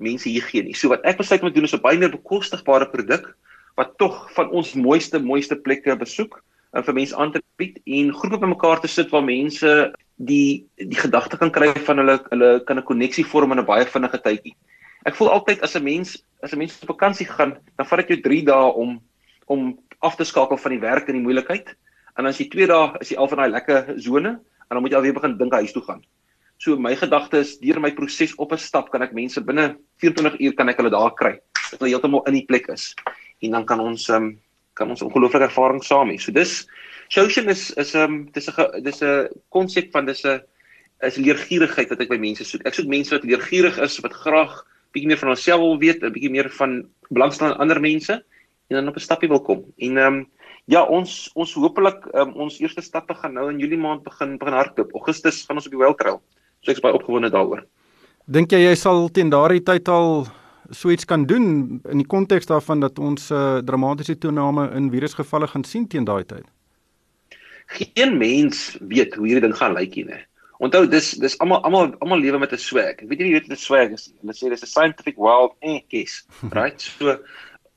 mense 0.00 0.28
hier 0.28 0.42
gee 0.42 0.62
nie. 0.62 0.74
So 0.74 0.88
wat 0.88 1.04
ek 1.04 1.18
besluit 1.20 1.42
om 1.42 1.48
te 1.48 1.54
doen 1.54 1.68
is 1.68 1.74
'n 1.74 1.84
baie 1.84 1.98
meer 1.98 2.10
bekostigbare 2.10 2.90
produk 2.90 3.36
wat 3.76 3.96
tog 3.98 4.30
van 4.34 4.50
ons 4.50 4.74
mooiste 4.74 5.18
mooiste 5.18 5.56
plekke 5.56 5.96
besoek 5.96 6.42
en 6.72 6.84
vir 6.84 6.94
mense 6.94 7.16
aan 7.16 7.32
te 7.32 7.42
bied 7.56 7.78
en 7.86 8.12
groepe 8.14 8.38
bymekaar 8.38 8.80
te 8.80 8.88
sit 8.88 9.10
waar 9.10 9.24
mense 9.24 9.92
die 10.16 10.66
die 10.76 11.00
gedagte 11.00 11.38
kan 11.40 11.50
kry 11.50 11.72
van 11.72 12.02
hulle 12.02 12.18
hulle 12.30 12.50
kan 12.64 12.78
'n 12.78 12.88
koneksie 12.90 13.24
vorm 13.24 13.52
in 13.52 13.58
'n 13.58 13.66
baie 13.66 13.84
vinnige 13.84 14.18
tydjie. 14.18 14.54
Ek 15.06 15.16
voel 15.16 15.30
altyd 15.30 15.62
as 15.62 15.76
'n 15.76 15.84
mens 15.84 16.22
as 16.42 16.52
'n 16.52 16.58
mens 16.58 16.78
op 16.82 16.88
vakansie 16.88 17.26
gaan, 17.26 17.56
dan 17.76 17.86
vat 17.86 17.98
dit 17.98 18.08
jou 18.08 18.20
3 18.22 18.44
dae 18.44 18.72
om 18.74 19.00
om 19.46 19.78
af 20.00 20.16
te 20.16 20.24
skakel 20.24 20.56
van 20.56 20.72
die 20.72 20.80
werk 20.80 21.08
en 21.08 21.14
die 21.14 21.22
moeilikheid. 21.22 21.74
En 22.18 22.26
as 22.26 22.38
jy 22.38 22.48
2 22.48 22.66
dae 22.66 22.96
is 23.00 23.10
jy 23.10 23.16
al 23.16 23.28
van 23.28 23.38
daai 23.38 23.50
lekker 23.50 23.94
sone 23.96 24.28
en 24.28 24.76
dan 24.76 24.82
moet 24.82 24.92
jy 24.92 24.96
alweer 24.96 25.14
begin 25.14 25.38
dink 25.38 25.52
huis 25.52 25.72
toe 25.72 25.82
gaan. 25.82 26.02
So 26.60 26.76
my 26.76 26.92
gedagte 26.92 27.40
is 27.40 27.54
deur 27.56 27.80
my 27.80 27.88
proses 27.96 28.34
op 28.36 28.52
'n 28.52 28.60
stap 28.60 28.90
kan 28.92 29.02
ek 29.02 29.14
mense 29.16 29.40
binne 29.40 29.78
24 29.96 30.40
uur 30.40 30.54
kan 30.54 30.68
ek 30.68 30.76
hulle 30.76 30.90
daar 30.92 31.14
kry. 31.16 31.40
Dat 31.70 31.80
hulle 31.80 31.96
heeltemal 31.96 32.26
in 32.28 32.34
die 32.34 32.44
plek 32.44 32.68
is. 32.68 32.94
En 33.40 33.50
dan 33.52 33.64
kan 33.64 33.80
ons 33.80 34.08
um, 34.10 34.38
kan 34.74 34.90
ons 34.90 35.02
ongelooflike 35.02 35.48
ervaring 35.48 35.82
saam 35.82 36.10
hê. 36.10 36.18
So 36.20 36.32
dis 36.32 36.66
social 37.08 37.48
is 37.48 37.70
is 37.80 37.94
'n 37.94 37.98
um, 37.98 38.28
dis 38.32 38.48
'n 38.48 38.82
dis 38.84 39.00
'n 39.00 39.28
konsep 39.48 39.90
van 39.92 40.04
dis 40.04 40.24
'n 40.24 40.42
is 41.02 41.16
leergierigheid 41.16 41.88
wat 41.88 42.00
ek 42.00 42.10
by 42.10 42.18
mense 42.18 42.44
soek. 42.44 42.66
Ek 42.66 42.74
soek 42.74 42.86
mense 42.86 43.14
wat 43.14 43.24
leergierig 43.24 43.78
is, 43.78 43.98
wat 44.04 44.12
graag 44.12 44.52
bietjie 44.92 45.08
meer 45.08 45.18
van 45.18 45.28
homself 45.32 45.60
wil 45.60 45.78
weet, 45.78 46.02
'n 46.02 46.12
bietjie 46.12 46.30
meer 46.30 46.50
van 46.50 46.84
belangstel 47.08 47.52
in 47.52 47.56
ander 47.56 47.80
mense 47.80 48.12
en 48.68 48.76
dan 48.76 48.88
op 48.88 48.96
'n 48.96 49.00
stappie 49.00 49.28
wil 49.28 49.40
kom. 49.40 49.64
En 49.78 49.96
ehm 49.96 50.14
um, 50.14 50.28
ja, 50.66 50.84
ons 50.84 51.30
ons 51.34 51.54
hopelik 51.54 52.04
um, 52.14 52.32
ons 52.36 52.60
eerste 52.60 52.82
stappe 52.82 53.14
gaan 53.14 53.32
nou 53.32 53.48
in 53.48 53.58
Julie 53.58 53.78
maand 53.78 54.04
begin 54.04 54.36
begin 54.36 54.54
hardloop. 54.54 54.92
Augustus 54.92 55.44
gaan 55.46 55.56
ons 55.56 55.66
op 55.66 55.72
die 55.72 55.80
Wild 55.80 55.98
Trail. 55.98 56.20
So 56.60 56.70
ek 56.72 56.76
is 56.76 56.84
baie 56.84 56.96
opgewonde 56.96 57.30
daaroor. 57.32 57.64
Dink 58.30 58.52
jy 58.52 58.60
jy 58.66 58.74
sal 58.76 59.08
teen 59.16 59.30
daardie 59.32 59.62
tyd 59.64 59.88
al 59.88 60.26
so 60.70 60.90
iets 60.92 61.08
kan 61.08 61.24
doen 61.26 61.80
in 61.90 62.02
die 62.02 62.06
konteks 62.06 62.46
daarvan 62.46 62.80
dat 62.84 62.98
ons 62.98 63.30
'n 63.30 63.34
uh, 63.34 63.58
eh, 63.58 63.62
dramatiese 63.64 64.18
toename 64.18 64.70
in 64.76 64.90
virusgevalle 64.90 65.48
gaan 65.48 65.64
sien 65.64 65.88
teen 65.88 66.04
daai 66.04 66.24
tyd? 66.24 66.46
Geen 67.66 68.18
mens 68.18 68.76
weet 68.80 69.14
hoe 69.14 69.26
hierdie 69.26 69.46
ding 69.48 69.56
gaan 69.56 69.74
lyk 69.74 69.94
nie. 69.96 70.20
Onthou 70.60 70.86
dis 70.86 71.12
dis 71.16 71.38
almal 71.38 71.62
almal 71.64 71.94
almal 72.00 72.20
lewe 72.20 72.38
met 72.38 72.52
'n 72.52 72.58
swag. 72.58 73.00
Ek 73.02 73.08
weet 73.08 73.18
nie 73.18 73.32
weet 73.32 73.48
wat 73.48 73.56
'n 73.56 73.64
swag 73.66 73.90
is 73.90 74.08
nie. 74.08 74.18
Hulle 74.20 74.34
sê 74.34 74.50
dis 74.50 74.62
'n 74.62 74.66
scientific 74.66 75.16
wild 75.16 75.52
guess, 75.88 76.26
right? 76.58 76.80
So 76.80 77.18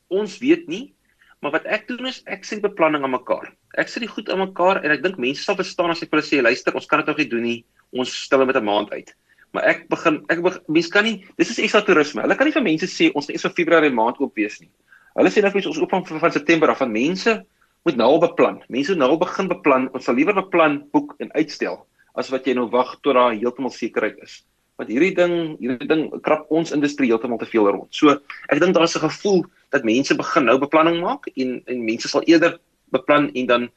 ons 0.09 0.37
weet 0.39 0.67
nie, 0.67 0.93
maar 1.41 1.51
wat 1.51 1.65
ek 1.65 1.87
doen 1.87 2.05
is 2.05 2.21
ek 2.25 2.43
sien 2.43 2.59
beplanning 2.61 3.03
aan 3.03 3.15
mekaar. 3.15 3.53
Ek 3.77 3.87
sit 3.87 4.01
die 4.03 4.11
goed 4.11 4.29
aan 4.29 4.39
mekaar 4.39 4.83
en 4.83 4.91
ek 4.91 5.03
dink 5.03 5.17
mense 5.17 5.43
sal 5.43 5.55
verstaan 5.55 5.89
as 5.89 6.03
ek 6.03 6.11
hulle 6.11 6.21
sê 6.21 6.41
luister, 6.41 6.75
ons 6.75 6.85
kan 6.85 6.99
dit 6.99 7.07
nog 7.07 7.17
nie 7.17 7.29
doen 7.29 7.41
nie. 7.41 7.65
Ons 7.93 8.13
stel 8.25 8.39
dit 8.43 8.47
met 8.47 8.57
'n 8.57 8.65
maand 8.65 8.91
uit. 8.91 9.13
Maar 9.53 9.63
ek 9.63 9.87
begin 9.89 10.23
ek 10.29 10.41
begin, 10.41 10.61
mense 10.67 10.89
kan 10.89 11.03
nie 11.03 11.25
dis 11.37 11.49
is 11.49 11.59
ekstra 11.59 11.81
toerisme. 11.81 12.21
Hulle 12.21 12.35
kan 12.35 12.47
nie 12.47 12.53
vir 12.53 12.63
mense 12.65 12.87
sê 12.89 13.11
ons 13.13 13.27
net 13.27 13.39
so 13.39 13.49
Februarie 13.49 13.93
maand 13.93 14.19
oop 14.19 14.35
wees 14.35 14.59
nie. 14.59 14.69
Hulle 15.15 15.29
sê 15.29 15.43
net 15.43 15.53
ons 15.53 15.77
oop 15.77 15.89
van, 15.89 16.05
van 16.05 16.31
September 16.31 16.69
af 16.69 16.81
van 16.81 16.91
mense 16.91 17.45
moet 17.85 17.95
nou 17.99 18.07
al 18.15 18.19
beplan. 18.19 18.61
Mense 18.67 18.91
moet 18.91 18.99
nou 18.99 19.09
al 19.11 19.21
begin 19.21 19.47
beplan. 19.47 19.89
Ons 19.93 20.05
sal 20.05 20.15
liewer 20.15 20.33
beplan, 20.33 20.81
boek 20.91 21.15
en 21.19 21.31
uitstel 21.33 21.85
as 22.15 22.29
wat 22.29 22.45
jy 22.45 22.53
nou 22.57 22.67
wag 22.69 22.95
tot 23.01 23.17
daar 23.17 23.33
heeltemal 23.33 23.73
sekerheid 23.73 24.17
is. 24.21 24.41
Want 24.77 24.89
hierdie 24.89 25.13
ding, 25.17 25.33
hierdie 25.61 25.89
ding 25.89 26.03
krap 26.25 26.49
ons 26.53 26.73
industrie 26.73 27.09
heeltemal 27.09 27.41
te 27.41 27.49
veel 27.49 27.69
rond. 27.69 27.89
So, 27.93 28.13
ek 28.49 28.61
dink 28.61 28.73
daar's 28.77 28.95
'n 28.97 29.05
gevoel 29.05 29.45
dat 29.71 29.83
mense 29.83 30.15
begin 30.15 30.45
nou 30.45 30.57
beplanning 30.57 31.01
maak 31.01 31.27
en 31.35 31.61
en 31.65 31.85
mense 31.85 32.07
sal 32.07 32.23
eerder 32.25 32.59
beplan 32.91 33.29
en 33.33 33.45
dan 33.45 33.69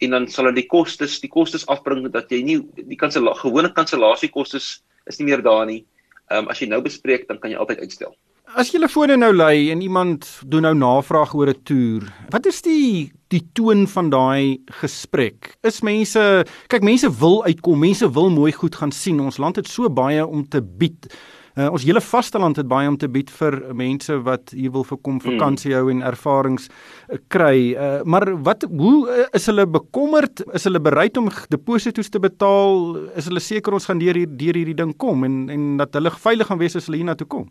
en 0.00 0.10
dan 0.16 0.28
sal 0.28 0.48
hulle 0.48 0.60
die 0.60 0.68
kostes, 0.68 1.20
die 1.20 1.30
kostes 1.30 1.66
afbring 1.68 2.06
dat 2.12 2.30
jy 2.32 2.42
nie 2.42 2.58
die 2.76 2.98
kansela 3.00 3.34
gewone 3.38 3.72
kanselasiekostes 3.72 4.68
is 5.06 5.18
nie 5.20 5.28
meer 5.30 5.42
daar 5.42 5.66
nie. 5.66 5.84
Ehm 6.30 6.44
um, 6.44 6.52
as 6.52 6.60
jy 6.62 6.68
nou 6.68 6.80
bespreek, 6.82 7.28
dan 7.28 7.38
kan 7.38 7.52
jy 7.52 7.58
altyd 7.60 7.84
uitstel. 7.84 8.14
As 8.54 8.68
jy 8.68 8.78
telefone 8.78 9.16
nou 9.16 9.32
lei 9.32 9.70
en 9.72 9.80
iemand 9.82 10.26
doen 10.46 10.62
nou 10.62 10.74
navraag 10.76 11.32
oor 11.34 11.50
'n 11.50 11.62
toer, 11.64 12.02
wat 12.30 12.46
is 12.46 12.62
die 12.62 13.10
die 13.28 13.42
toon 13.52 13.86
van 13.86 14.10
daai 14.10 14.60
gesprek? 14.80 15.56
Is 15.62 15.82
mense, 15.82 16.44
kyk 16.68 16.82
mense 16.82 17.08
wil 17.18 17.42
uitkom, 17.44 17.78
mense 17.80 18.06
wil 18.14 18.30
mooi 18.30 18.52
goed 18.52 18.76
gaan 18.76 18.92
sien. 18.92 19.20
Ons 19.20 19.38
land 19.38 19.56
het 19.56 19.66
so 19.66 19.88
baie 19.88 20.26
om 20.26 20.44
te 20.48 20.60
bied. 20.60 21.08
Uh, 21.54 21.68
ons 21.70 21.84
hele 21.86 22.00
vasteland 22.02 22.58
het 22.58 22.66
baie 22.66 22.88
om 22.90 22.96
te 22.98 23.06
bied 23.06 23.28
vir 23.30 23.54
mense 23.78 24.16
wat 24.26 24.50
hier 24.50 24.72
wil 24.74 24.82
vir 24.88 24.98
kom 25.06 25.20
hmm. 25.20 25.36
vakansie 25.36 25.74
hou 25.76 25.84
en 25.92 26.02
ervarings 26.02 26.66
uh, 26.66 27.18
kry. 27.30 27.58
Uh, 27.78 28.00
maar 28.02 28.26
wat 28.42 28.66
hoe 28.66 28.96
uh, 29.06 29.26
is 29.38 29.46
hulle 29.46 29.66
bekommerd? 29.70 30.42
Is 30.58 30.66
hulle 30.66 30.82
bereid 30.82 31.20
om 31.20 31.30
deposito's 31.54 32.10
te 32.10 32.18
betaal? 32.18 32.96
Is 33.14 33.30
hulle 33.30 33.42
seker 33.44 33.78
ons 33.78 33.86
gaan 33.86 34.02
deur 34.02 34.18
hier 34.18 34.26
deur 34.26 34.58
hierdie 34.58 34.74
ding 34.82 34.96
kom 34.98 35.22
en 35.28 35.44
en 35.54 35.70
dat 35.78 35.94
hulle 35.94 36.10
veilig 36.26 36.50
gaan 36.50 36.58
wees 36.58 36.74
as 36.74 36.90
hulle 36.90 36.98
hiernatoe 37.04 37.30
kom? 37.30 37.46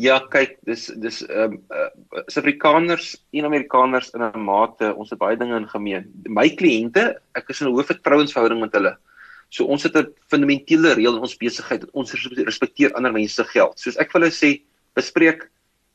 Ja, 0.00 0.22
kyk, 0.32 0.54
dis 0.64 0.86
dis 1.02 1.20
ehm 1.26 1.58
um, 1.58 1.60
uh, 1.74 1.90
Suid-Afrikaners 2.30 3.16
en 3.36 3.44
Amerikaners 3.50 4.12
in 4.14 4.22
'n 4.22 4.44
mate, 4.46 4.94
ons 4.94 5.10
het 5.10 5.18
baie 5.18 5.36
dinge 5.36 5.56
in 5.56 5.68
gemeen. 5.68 6.06
My 6.28 6.48
kliënte, 6.48 7.16
ek 7.34 7.50
is 7.50 7.60
in 7.60 7.68
'n 7.68 7.74
hoofvertrouensverhouding 7.74 8.60
met 8.60 8.72
hulle. 8.72 8.96
So 9.52 9.68
ons 9.68 9.84
het 9.84 9.96
'n 9.96 10.08
fundamentele 10.32 10.94
reël 10.96 11.16
in 11.16 11.26
ons 11.28 11.36
besigheid 11.36 11.80
dat 11.80 11.90
ons 11.92 12.12
respekteer 12.48 12.94
ander 12.94 13.12
mense 13.12 13.34
se 13.34 13.44
geld. 13.44 13.78
Soos 13.78 13.96
ek 13.96 14.10
vir 14.12 14.20
hulle 14.20 14.32
sê, 14.32 14.62
bespreek 14.96 15.50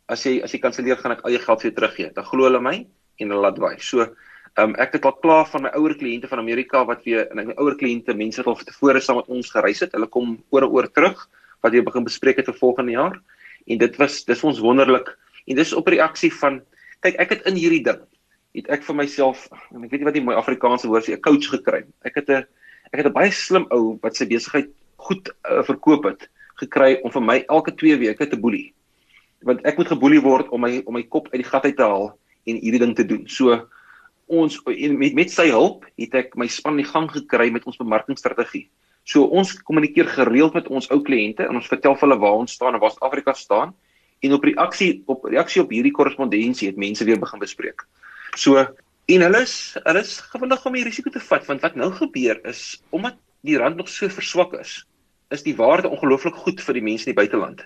as 0.08 0.24
jy 0.26 0.42
as 0.44 0.54
jy 0.54 0.60
kanselleer, 0.60 0.98
gaan 0.98 1.12
ek 1.12 1.26
al 1.26 1.32
jou 1.32 1.42
geld 1.42 1.62
vir 1.62 1.72
jou 1.72 1.76
teruggee. 1.76 2.14
Dan 2.14 2.24
glo 2.24 2.44
hulle 2.44 2.62
my 2.62 2.88
en 3.20 3.30
hulle 3.30 3.42
laat 3.42 3.58
waai. 3.58 3.80
So 3.80 4.02
ehm 4.02 4.70
um, 4.70 4.76
ek 4.76 4.94
het 4.94 5.06
al 5.06 5.18
klaar 5.22 5.46
van 5.46 5.62
my 5.64 5.70
ouer 5.76 5.94
kliënte 5.94 6.28
van 6.28 6.40
Amerika 6.40 6.86
wat 6.86 7.04
weer 7.06 7.28
en 7.30 7.48
my 7.48 7.54
ouer 7.58 7.76
kliënte, 7.76 8.14
mense 8.14 8.44
wat 8.44 8.48
al 8.48 8.66
tevore 8.66 9.02
saam 9.02 9.18
met 9.18 9.28
ons 9.28 9.52
gereis 9.52 9.80
het, 9.80 9.92
hulle 9.92 10.08
kom 10.08 10.44
oor 10.50 10.64
en 10.64 10.70
oor 10.70 10.88
terug 10.88 11.30
wat 11.62 11.74
jy 11.74 11.84
begin 11.86 12.06
bespreek 12.06 12.38
het 12.38 12.50
vir 12.50 12.58
volgende 12.58 12.92
jaar 12.94 13.18
en 13.68 13.82
dit 13.82 13.98
was 14.02 14.22
dis 14.28 14.44
ons 14.48 14.62
wonderlik 14.64 15.10
en 15.48 15.60
dis 15.60 15.74
op 15.74 15.90
reaksie 15.92 16.32
van 16.42 16.62
kyk 17.06 17.18
ek 17.24 17.34
het 17.36 17.50
in 17.50 17.60
hierdie 17.60 17.84
ding 17.86 18.00
het 18.58 18.70
ek 18.74 18.86
vir 18.88 18.98
myself 19.02 19.48
en 19.74 19.84
ek 19.86 19.92
weet 19.92 20.02
nie 20.02 20.10
wat 20.10 20.18
die 20.18 20.26
mooi 20.26 20.38
Afrikaanse 20.40 20.90
woord 20.90 21.08
is 21.08 21.16
'n 21.16 21.22
coach 21.22 21.50
gekry 21.52 21.84
ek 22.08 22.22
het 22.22 22.30
'n 22.30 22.46
ek 22.91 23.03
het 23.03 23.08
'n 23.08 23.13
baie 23.13 23.32
slim 23.32 23.67
ou 23.72 24.00
wat 24.01 24.15
sy 24.15 24.25
besigheid 24.25 24.70
goed 24.98 25.29
uh, 25.29 25.63
verkoop 25.63 26.06
het 26.06 26.29
gekry 26.62 26.98
om 27.03 27.12
vir 27.12 27.22
my 27.22 27.38
elke 27.48 27.72
2 27.72 27.98
weke 28.01 28.27
te 28.27 28.38
boelie. 28.38 28.74
Want 29.46 29.62
ek 29.65 29.77
moet 29.77 29.88
geboelie 29.88 30.22
word 30.22 30.50
om 30.50 30.62
my 30.62 30.82
om 30.86 30.94
my 30.98 31.03
kop 31.03 31.29
uit 31.32 31.41
die 31.44 31.50
gat 31.50 31.65
uit 31.65 31.77
te 31.77 31.86
haal 31.86 32.17
en 32.48 32.62
hierdie 32.62 32.82
ding 32.82 32.96
te 32.96 33.06
doen. 33.06 33.27
So 33.27 33.67
ons 34.27 34.60
met 34.65 35.13
met 35.13 35.32
sy 35.32 35.50
hulp 35.53 35.86
het 35.98 36.15
ek 36.15 36.36
my 36.36 36.48
span 36.48 36.79
in 36.79 36.86
gang 36.86 37.08
gekry 37.12 37.51
met 37.53 37.65
ons 37.65 37.77
bemarkingsstrategie. 37.77 38.67
So 39.08 39.24
ons 39.24 39.53
kommunikeer 39.63 40.10
gereeld 40.12 40.58
met 40.58 40.67
ons 40.67 40.89
ou 40.91 41.00
kliënte 41.01 41.46
en 41.46 41.56
ons 41.56 41.70
vertel 41.72 41.96
vir 41.96 42.08
hulle 42.08 42.20
waar 42.20 42.41
ons 42.41 42.51
staan 42.51 42.75
en 42.75 42.82
waar 42.82 42.91
Suid-Afrika 42.91 43.34
staan. 43.34 43.75
En 44.25 44.34
op 44.34 44.44
reaksie 44.44 45.03
op 45.06 45.29
reaksie 45.29 45.62
op 45.62 45.72
hierdie 45.72 45.94
korrespondensie 45.94 46.67
het 46.67 46.77
mense 46.82 47.06
weer 47.06 47.20
begin 47.20 47.39
bespreek. 47.39 47.86
So 48.36 48.65
en 49.08 49.24
hulle 49.24 49.42
is 49.46 49.56
hulle 49.86 50.04
is 50.04 50.18
gewillig 50.34 50.66
om 50.68 50.76
die 50.76 50.84
risiko 50.84 51.12
te 51.14 51.24
vat 51.30 51.46
want 51.48 51.64
wat 51.64 51.80
nou 51.80 51.88
gebeur 51.96 52.40
is 52.50 52.64
omdat 52.96 53.16
die 53.48 53.58
rand 53.60 53.80
nog 53.80 53.90
so 53.90 54.10
verswak 54.12 54.54
is, 54.60 54.82
is 55.32 55.46
die 55.46 55.56
waarde 55.56 55.88
ongelooflik 55.88 56.36
goed 56.36 56.62
vir 56.64 56.76
die 56.76 56.84
mense 56.84 57.08
in 57.08 57.14
die 57.14 57.22
buiteland. 57.22 57.64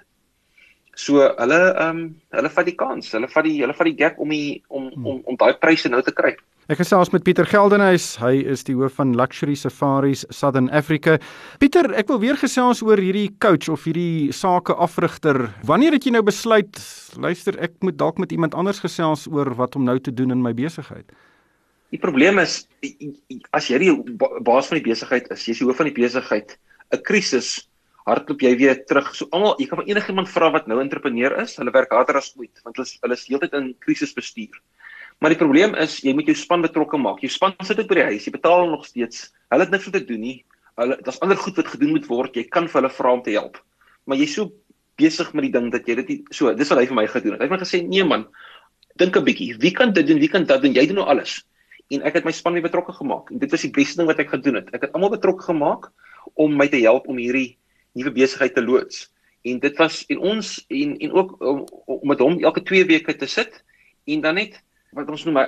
So 1.00 1.24
hulle 1.24 1.60
ehm 1.72 1.90
um, 1.90 2.04
hulle 2.36 2.52
vat 2.54 2.68
die 2.68 2.78
kans, 2.78 3.10
hulle 3.16 3.30
vat 3.32 3.48
die 3.48 3.58
hulle 3.62 3.74
vat 3.74 3.90
die 3.90 3.98
gap 3.98 4.20
om 4.20 4.30
die, 4.30 4.62
om 4.70 4.92
om 5.02 5.22
om 5.26 5.40
daai 5.40 5.56
pryse 5.58 5.90
nou 5.90 6.02
te 6.06 6.14
kry. 6.14 6.36
Ek 6.70 6.78
gesels 6.78 7.10
met 7.12 7.24
Pieter 7.26 7.48
Geldenhuys. 7.50 8.20
Hy 8.22 8.36
is 8.54 8.62
die 8.68 8.76
hoof 8.78 9.00
van 9.00 9.16
Luxury 9.18 9.58
Safaris 9.58 10.22
Southern 10.30 10.70
Africa. 10.70 11.18
Pieter, 11.60 11.90
ek 11.98 12.12
wil 12.14 12.22
weer 12.22 12.38
gesels 12.40 12.84
oor 12.86 13.02
hierdie 13.02 13.32
coach 13.44 13.72
of 13.74 13.88
hierdie 13.90 14.30
sake 14.36 14.78
afrigter. 14.78 15.50
Wanneer 15.68 15.98
het 15.98 16.06
jy 16.06 16.14
nou 16.16 16.24
besluit, 16.28 16.78
luister, 17.18 17.58
ek 17.60 17.80
moet 17.82 17.98
dalk 17.98 18.22
met 18.22 18.32
iemand 18.32 18.56
anders 18.56 18.80
gesels 18.86 19.26
oor 19.32 19.56
wat 19.58 19.76
om 19.76 19.90
nou 19.90 19.98
te 20.00 20.14
doen 20.14 20.32
in 20.38 20.46
my 20.46 20.54
besigheid? 20.54 21.10
Die 21.92 22.00
probleem 22.00 22.40
is 22.40 22.68
as 23.52 23.68
jy 23.68 23.80
die 23.84 23.92
baas 24.18 24.70
van 24.72 24.80
die 24.80 24.86
besigheid 24.86 25.28
is, 25.34 25.44
jy's 25.48 25.60
die 25.60 25.68
hoof 25.68 25.82
van 25.82 25.90
die 25.90 25.98
besigheid, 25.98 26.58
'n 26.92 27.04
krisis 27.04 27.68
hardloop 28.08 28.42
jy 28.42 28.52
weer 28.58 28.80
terug. 28.88 29.14
So 29.16 29.28
almal, 29.32 29.56
jy 29.60 29.68
kan 29.70 29.82
van 29.82 29.90
enigiemand 29.90 30.30
vra 30.32 30.52
wat 30.52 30.68
nou 30.68 30.80
entrepreneur 30.82 31.36
is, 31.42 31.58
hulle 31.60 31.74
werk 31.76 31.92
harder 31.92 32.18
as 32.18 32.32
ooit 32.38 32.64
want 32.64 32.78
hulle 32.78 32.88
is 32.88 32.98
hulle 33.04 33.18
is 33.20 33.28
heeltyd 33.28 33.54
in 33.60 33.74
krisisbestuur. 33.86 34.56
Maar 35.22 35.36
die 35.36 35.38
probleem 35.38 35.76
is 35.78 36.00
jy 36.02 36.16
moet 36.18 36.32
jou 36.32 36.36
span 36.36 36.64
betrokke 36.66 36.98
maak. 36.98 37.22
Jou 37.22 37.30
span 37.30 37.54
sit 37.62 37.78
dit 37.78 37.88
by 37.88 38.00
die 38.00 38.08
huis, 38.14 38.26
jy 38.26 38.34
betaal 38.34 38.72
nog 38.72 38.88
steeds. 38.90 39.30
Hulle 39.54 39.68
het 39.68 39.74
niks 39.76 39.86
om 39.86 39.94
te 39.94 40.02
doen 40.06 40.22
nie. 40.22 40.38
Hulle 40.82 40.98
daar's 41.06 41.20
ander 41.22 41.38
goed 41.38 41.60
wat 41.62 41.70
gedoen 41.76 41.94
moet 41.94 42.08
word. 42.10 42.40
Jy 42.40 42.48
kan 42.50 42.68
vir 42.72 42.82
hulle 42.82 42.94
vra 42.96 43.14
om 43.14 43.22
te 43.22 43.36
help. 43.36 43.60
Maar 44.10 44.18
jy's 44.18 44.34
so 44.40 44.50
besig 44.98 45.30
met 45.38 45.46
die 45.46 45.54
ding 45.54 45.70
dat 45.74 45.86
jy 45.86 46.00
dit 46.02 46.10
nie 46.10 46.20
so 46.34 46.50
dis 46.58 46.72
wat 46.74 46.82
hy 46.82 46.88
vir 46.90 46.98
my 46.98 47.06
gedoen 47.12 47.36
het. 47.36 47.44
Hy 47.44 47.50
het 47.50 47.54
my 47.54 47.62
gesê 47.62 47.84
nee 47.86 48.08
man, 48.08 48.26
dink 48.98 49.16
'n 49.18 49.26
bietjie. 49.26 49.54
Wie 49.62 49.72
kan 49.78 49.94
dit 49.94 50.08
doen? 50.08 50.20
Wie 50.20 50.30
kan 50.30 50.46
dit 50.46 50.62
doen? 50.62 50.74
Jy 50.74 50.88
doen 50.88 51.04
nou 51.04 51.06
alles. 51.06 51.44
En 51.92 52.06
ek 52.08 52.20
het 52.20 52.28
my 52.28 52.34
span 52.36 52.56
weer 52.56 52.66
betrokke 52.66 52.96
gemaak. 52.96 53.32
En 53.32 53.42
dit 53.42 53.52
was 53.52 53.66
die 53.66 53.74
beste 53.76 54.00
ding 54.00 54.10
wat 54.10 54.22
ek 54.24 54.32
gedoen 54.34 54.62
het. 54.62 54.72
Ek 54.76 54.88
het 54.88 54.96
almal 54.96 55.14
betrokke 55.18 55.44
gemaak 55.50 55.90
om 56.40 56.56
my 56.56 56.68
te 56.72 56.80
help 56.84 57.10
om 57.12 57.20
hierdie 57.20 57.58
nuwe 57.98 58.14
besigheid 58.16 58.56
te 58.56 58.64
loods. 58.64 59.10
En 59.48 59.60
dit 59.60 59.78
was 59.82 60.04
en 60.14 60.20
ons 60.34 60.50
en 60.70 60.98
en 60.98 61.16
ook 61.18 61.36
om, 61.42 61.64
om 61.86 62.08
met 62.08 62.20
hom 62.24 62.38
elke 62.40 62.64
2 62.64 62.86
weke 62.86 63.16
te 63.16 63.28
sit 63.28 63.64
en 64.06 64.22
dan 64.22 64.38
net 64.40 64.62
wat 64.96 65.10
ons 65.10 65.24
noem 65.28 65.40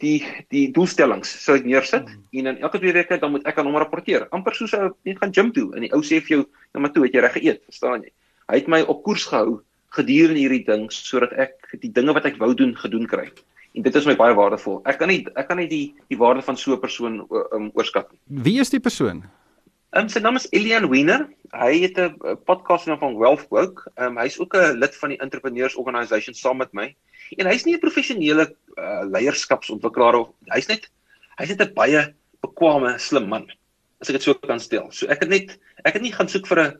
die 0.00 0.18
die 0.52 0.66
doelstellings 0.76 1.30
sou 1.44 1.56
ek 1.56 1.64
neersit 1.68 2.04
mm. 2.04 2.24
en 2.40 2.50
in 2.52 2.58
elke 2.66 2.80
twee 2.82 2.92
weke 2.92 3.16
dan 3.20 3.32
moet 3.32 3.46
ek 3.48 3.58
aan 3.60 3.70
hom 3.70 3.78
rapporteer. 3.80 4.26
amper 4.36 4.56
soos 4.56 4.74
jy 4.76 5.14
gaan 5.20 5.32
gym 5.32 5.52
toe 5.56 5.70
en 5.72 5.86
die 5.86 5.92
ou 5.96 6.02
sê 6.04 6.20
vir 6.20 6.36
jou 6.36 6.42
nou 6.44 6.84
maar 6.84 6.92
toe 6.92 7.06
het 7.06 7.16
jy 7.16 7.22
reg 7.24 7.36
geëet, 7.38 7.62
verstaan 7.70 8.04
jy? 8.04 8.12
Hy 8.52 8.60
het 8.60 8.68
my 8.68 8.82
op 8.84 9.00
koers 9.06 9.24
gehou 9.30 9.62
gedurende 9.96 10.42
hierdie 10.42 10.64
ding 10.68 10.86
sodat 10.92 11.32
ek 11.46 11.78
die 11.80 11.92
dinge 11.96 12.12
wat 12.16 12.28
ek 12.28 12.36
wou 12.42 12.52
doen 12.58 12.74
gedoen 12.76 13.08
kry. 13.08 13.30
En 13.74 13.82
dit 13.82 13.94
is 13.94 14.06
my 14.06 14.14
baie 14.14 14.34
waardevol. 14.38 14.80
Ek 14.86 15.00
kan 15.00 15.10
nie 15.10 15.24
ek 15.34 15.48
kan 15.50 15.58
nie 15.58 15.68
die 15.70 15.86
die 16.12 16.18
waarde 16.18 16.42
van 16.46 16.56
so 16.56 16.74
'n 16.74 16.80
persoon 16.80 17.26
um, 17.52 17.70
oorskat 17.74 18.10
nie. 18.12 18.20
Wie 18.46 18.60
is 18.60 18.70
die 18.70 18.80
persoon? 18.80 19.24
Um, 19.94 20.08
sy 20.08 20.18
naam 20.18 20.36
is 20.38 20.46
Elian 20.50 20.88
Wiener. 20.90 21.28
Hy 21.54 21.82
het 21.82 21.98
'n 21.98 22.38
podcast 22.46 22.86
van 22.86 23.18
Wealth 23.18 23.46
Woke. 23.50 23.90
Um, 23.98 24.16
hy's 24.18 24.38
ook 24.38 24.54
'n 24.54 24.78
lid 24.78 24.94
van 24.96 25.08
die 25.10 25.18
Entrepreneurs 25.18 25.74
Organisation 25.74 26.34
saam 26.34 26.58
met 26.58 26.72
my. 26.72 26.94
En 27.38 27.46
hy's 27.46 27.64
nie 27.64 27.74
'n 27.74 27.80
professionele 27.80 28.54
uh, 28.78 29.02
leierskapsontwikkelaar 29.10 30.14
of 30.14 30.28
hy's 30.54 30.68
net 30.68 30.90
hy's 31.38 31.48
net 31.48 31.62
'n 31.62 31.74
baie 31.74 32.14
bekwame, 32.42 32.98
slim 32.98 33.28
man. 33.28 33.50
As 34.00 34.08
ek 34.08 34.18
dit 34.18 34.22
so 34.22 34.34
kan 34.34 34.60
stel. 34.60 34.90
So 34.90 35.06
ek 35.06 35.20
het 35.20 35.28
net 35.28 35.58
ek 35.84 35.94
het 35.94 36.02
nie 36.02 36.12
gaan 36.12 36.28
soek 36.28 36.46
vir 36.46 36.58
'n 36.62 36.72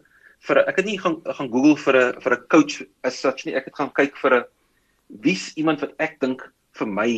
vir 0.46 0.58
'n 0.58 0.68
ek 0.68 0.76
het 0.76 0.86
nie 0.86 0.98
gaan 0.98 1.22
gaan 1.24 1.50
Google 1.50 1.76
vir 1.76 1.94
'n 1.96 2.20
vir 2.20 2.32
'n 2.32 2.46
coach 2.48 2.82
as 3.02 3.18
such 3.18 3.46
nie. 3.46 3.54
Ek 3.54 3.64
het 3.64 3.74
gaan 3.74 3.90
kyk 3.90 4.16
vir 4.16 4.34
'n 4.34 4.44
wie's 5.22 5.54
iemand 5.56 5.80
wat 5.80 5.94
ek 5.98 6.20
dink 6.20 6.42
vir 6.78 6.90
my 6.90 7.09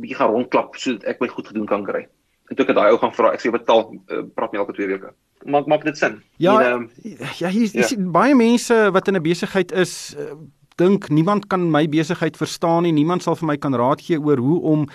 bietjie 0.00 0.16
gaan 0.16 0.32
rondklap 0.34 0.76
sodat 0.80 1.04
ek 1.04 1.20
my 1.20 1.28
goed 1.28 1.50
gedoen 1.50 1.66
kan 1.66 1.84
kry. 1.84 2.06
En 2.50 2.56
toe 2.56 2.66
ek 2.66 2.74
daai 2.74 2.90
ou 2.90 2.98
gaan 2.98 3.12
vra, 3.14 3.34
ek 3.36 3.42
sê 3.42 3.52
betaal 3.54 3.92
uh, 3.92 4.22
praat 4.34 4.52
my 4.52 4.62
elke 4.62 4.74
2 4.76 4.88
weke. 4.90 5.12
Maak 5.48 5.68
maak 5.70 5.84
dit 5.84 5.96
sin? 5.96 6.18
Ja, 6.42 6.58
en, 6.60 6.72
um, 6.72 7.12
ja, 7.38 7.48
hier 7.48 7.64
is 7.64 7.92
ja. 7.94 8.00
baie 8.12 8.34
mense 8.36 8.76
wat 8.92 9.08
in 9.08 9.16
'n 9.16 9.22
besigheid 9.24 9.72
is 9.72 10.14
uh, 10.18 10.34
dink 10.80 11.08
niemand 11.12 11.48
kan 11.52 11.70
my 11.70 11.84
besigheid 11.88 12.36
verstaan 12.40 12.86
nie, 12.86 12.92
niemand 12.96 13.24
sal 13.24 13.36
vir 13.36 13.50
my 13.52 13.56
kan 13.60 13.76
raad 13.76 14.00
gee 14.04 14.18
oor 14.20 14.40
hoe 14.40 14.58
om 14.72 14.86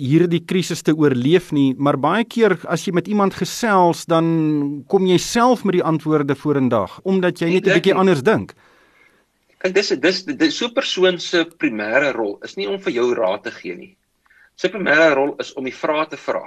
hierdie 0.00 0.42
krisis 0.44 0.82
te 0.82 0.94
oorleef 0.96 1.52
nie, 1.52 1.74
maar 1.78 1.98
baie 2.00 2.24
keer 2.24 2.56
as 2.66 2.86
jy 2.86 2.94
met 2.96 3.08
iemand 3.08 3.36
gesels, 3.38 4.06
dan 4.10 4.84
kom 4.90 5.06
jy 5.06 5.18
self 5.18 5.64
met 5.64 5.78
die 5.78 5.84
antwoorde 5.84 6.34
vorendag 6.34 6.98
omdat 7.04 7.40
jy 7.40 7.52
net 7.54 7.66
'n 7.68 7.76
bietjie 7.78 7.94
anders 7.94 8.22
dink. 8.22 8.54
Kyk, 9.64 9.72
dis 9.72 9.94
dis 9.96 10.18
dis 10.28 10.56
so 10.58 10.66
'n 10.68 10.74
persoon 10.76 11.18
se 11.18 11.38
primêre 11.62 12.12
rol 12.12 12.34
is 12.44 12.56
nie 12.56 12.66
om 12.68 12.76
vir 12.78 12.92
jou 12.92 13.06
raad 13.16 13.44
te 13.44 13.50
gee 13.50 13.74
nie. 13.74 13.96
Sy 14.60 14.68
primêre 14.68 15.14
rol 15.16 15.32
is 15.40 15.54
om 15.56 15.64
die 15.64 15.72
vrae 15.72 16.04
te 16.10 16.18
vra 16.20 16.42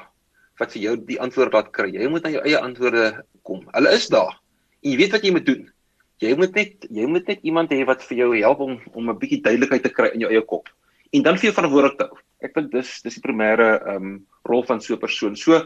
wat 0.59 0.73
vir 0.75 0.81
jou 0.83 0.93
die 1.07 1.17
antwoord 1.25 1.53
laat 1.53 1.71
kry. 1.73 1.89
Jy 1.97 2.09
moet 2.13 2.23
na 2.23 2.29
jou 2.29 2.43
eie 2.45 2.59
antwoorde 2.59 3.23
kom. 3.41 3.63
Hulle 3.73 3.93
is 3.97 4.05
daar. 4.13 4.37
En 4.83 4.91
jy 4.91 4.97
weet 5.01 5.11
wat 5.17 5.25
jy 5.25 5.31
moet 5.33 5.45
doen. 5.49 5.65
Jy 6.21 6.35
moet 6.37 6.53
net 6.61 6.85
jy 6.89 7.07
moet 7.09 7.27
net 7.27 7.41
iemand 7.41 7.73
hê 7.73 7.83
wat 7.89 8.05
vir 8.05 8.17
jou 8.17 8.29
help 8.37 8.59
om 8.59 8.77
om 8.93 9.09
'n 9.09 9.17
bietjie 9.17 9.41
duidelikheid 9.41 9.83
te 9.83 9.89
kry 9.97 10.13
in 10.13 10.21
jou 10.21 10.29
eie 10.29 10.45
kop 10.45 10.69
en 11.13 11.23
dan 11.23 11.37
vir 11.37 11.49
jou 11.49 11.55
verantwoordelik 11.57 11.97
te 11.97 12.05
hou. 12.05 12.17
Ek 12.45 12.53
dink 12.53 12.71
dis 12.71 13.01
dis 13.01 13.17
die 13.17 13.25
primêre 13.25 13.81
ehm 13.81 13.95
um, 13.95 14.25
rol 14.45 14.61
van 14.61 14.79
so 14.81 14.93
'n 14.93 14.99
persoon. 14.99 15.35
So 15.35 15.65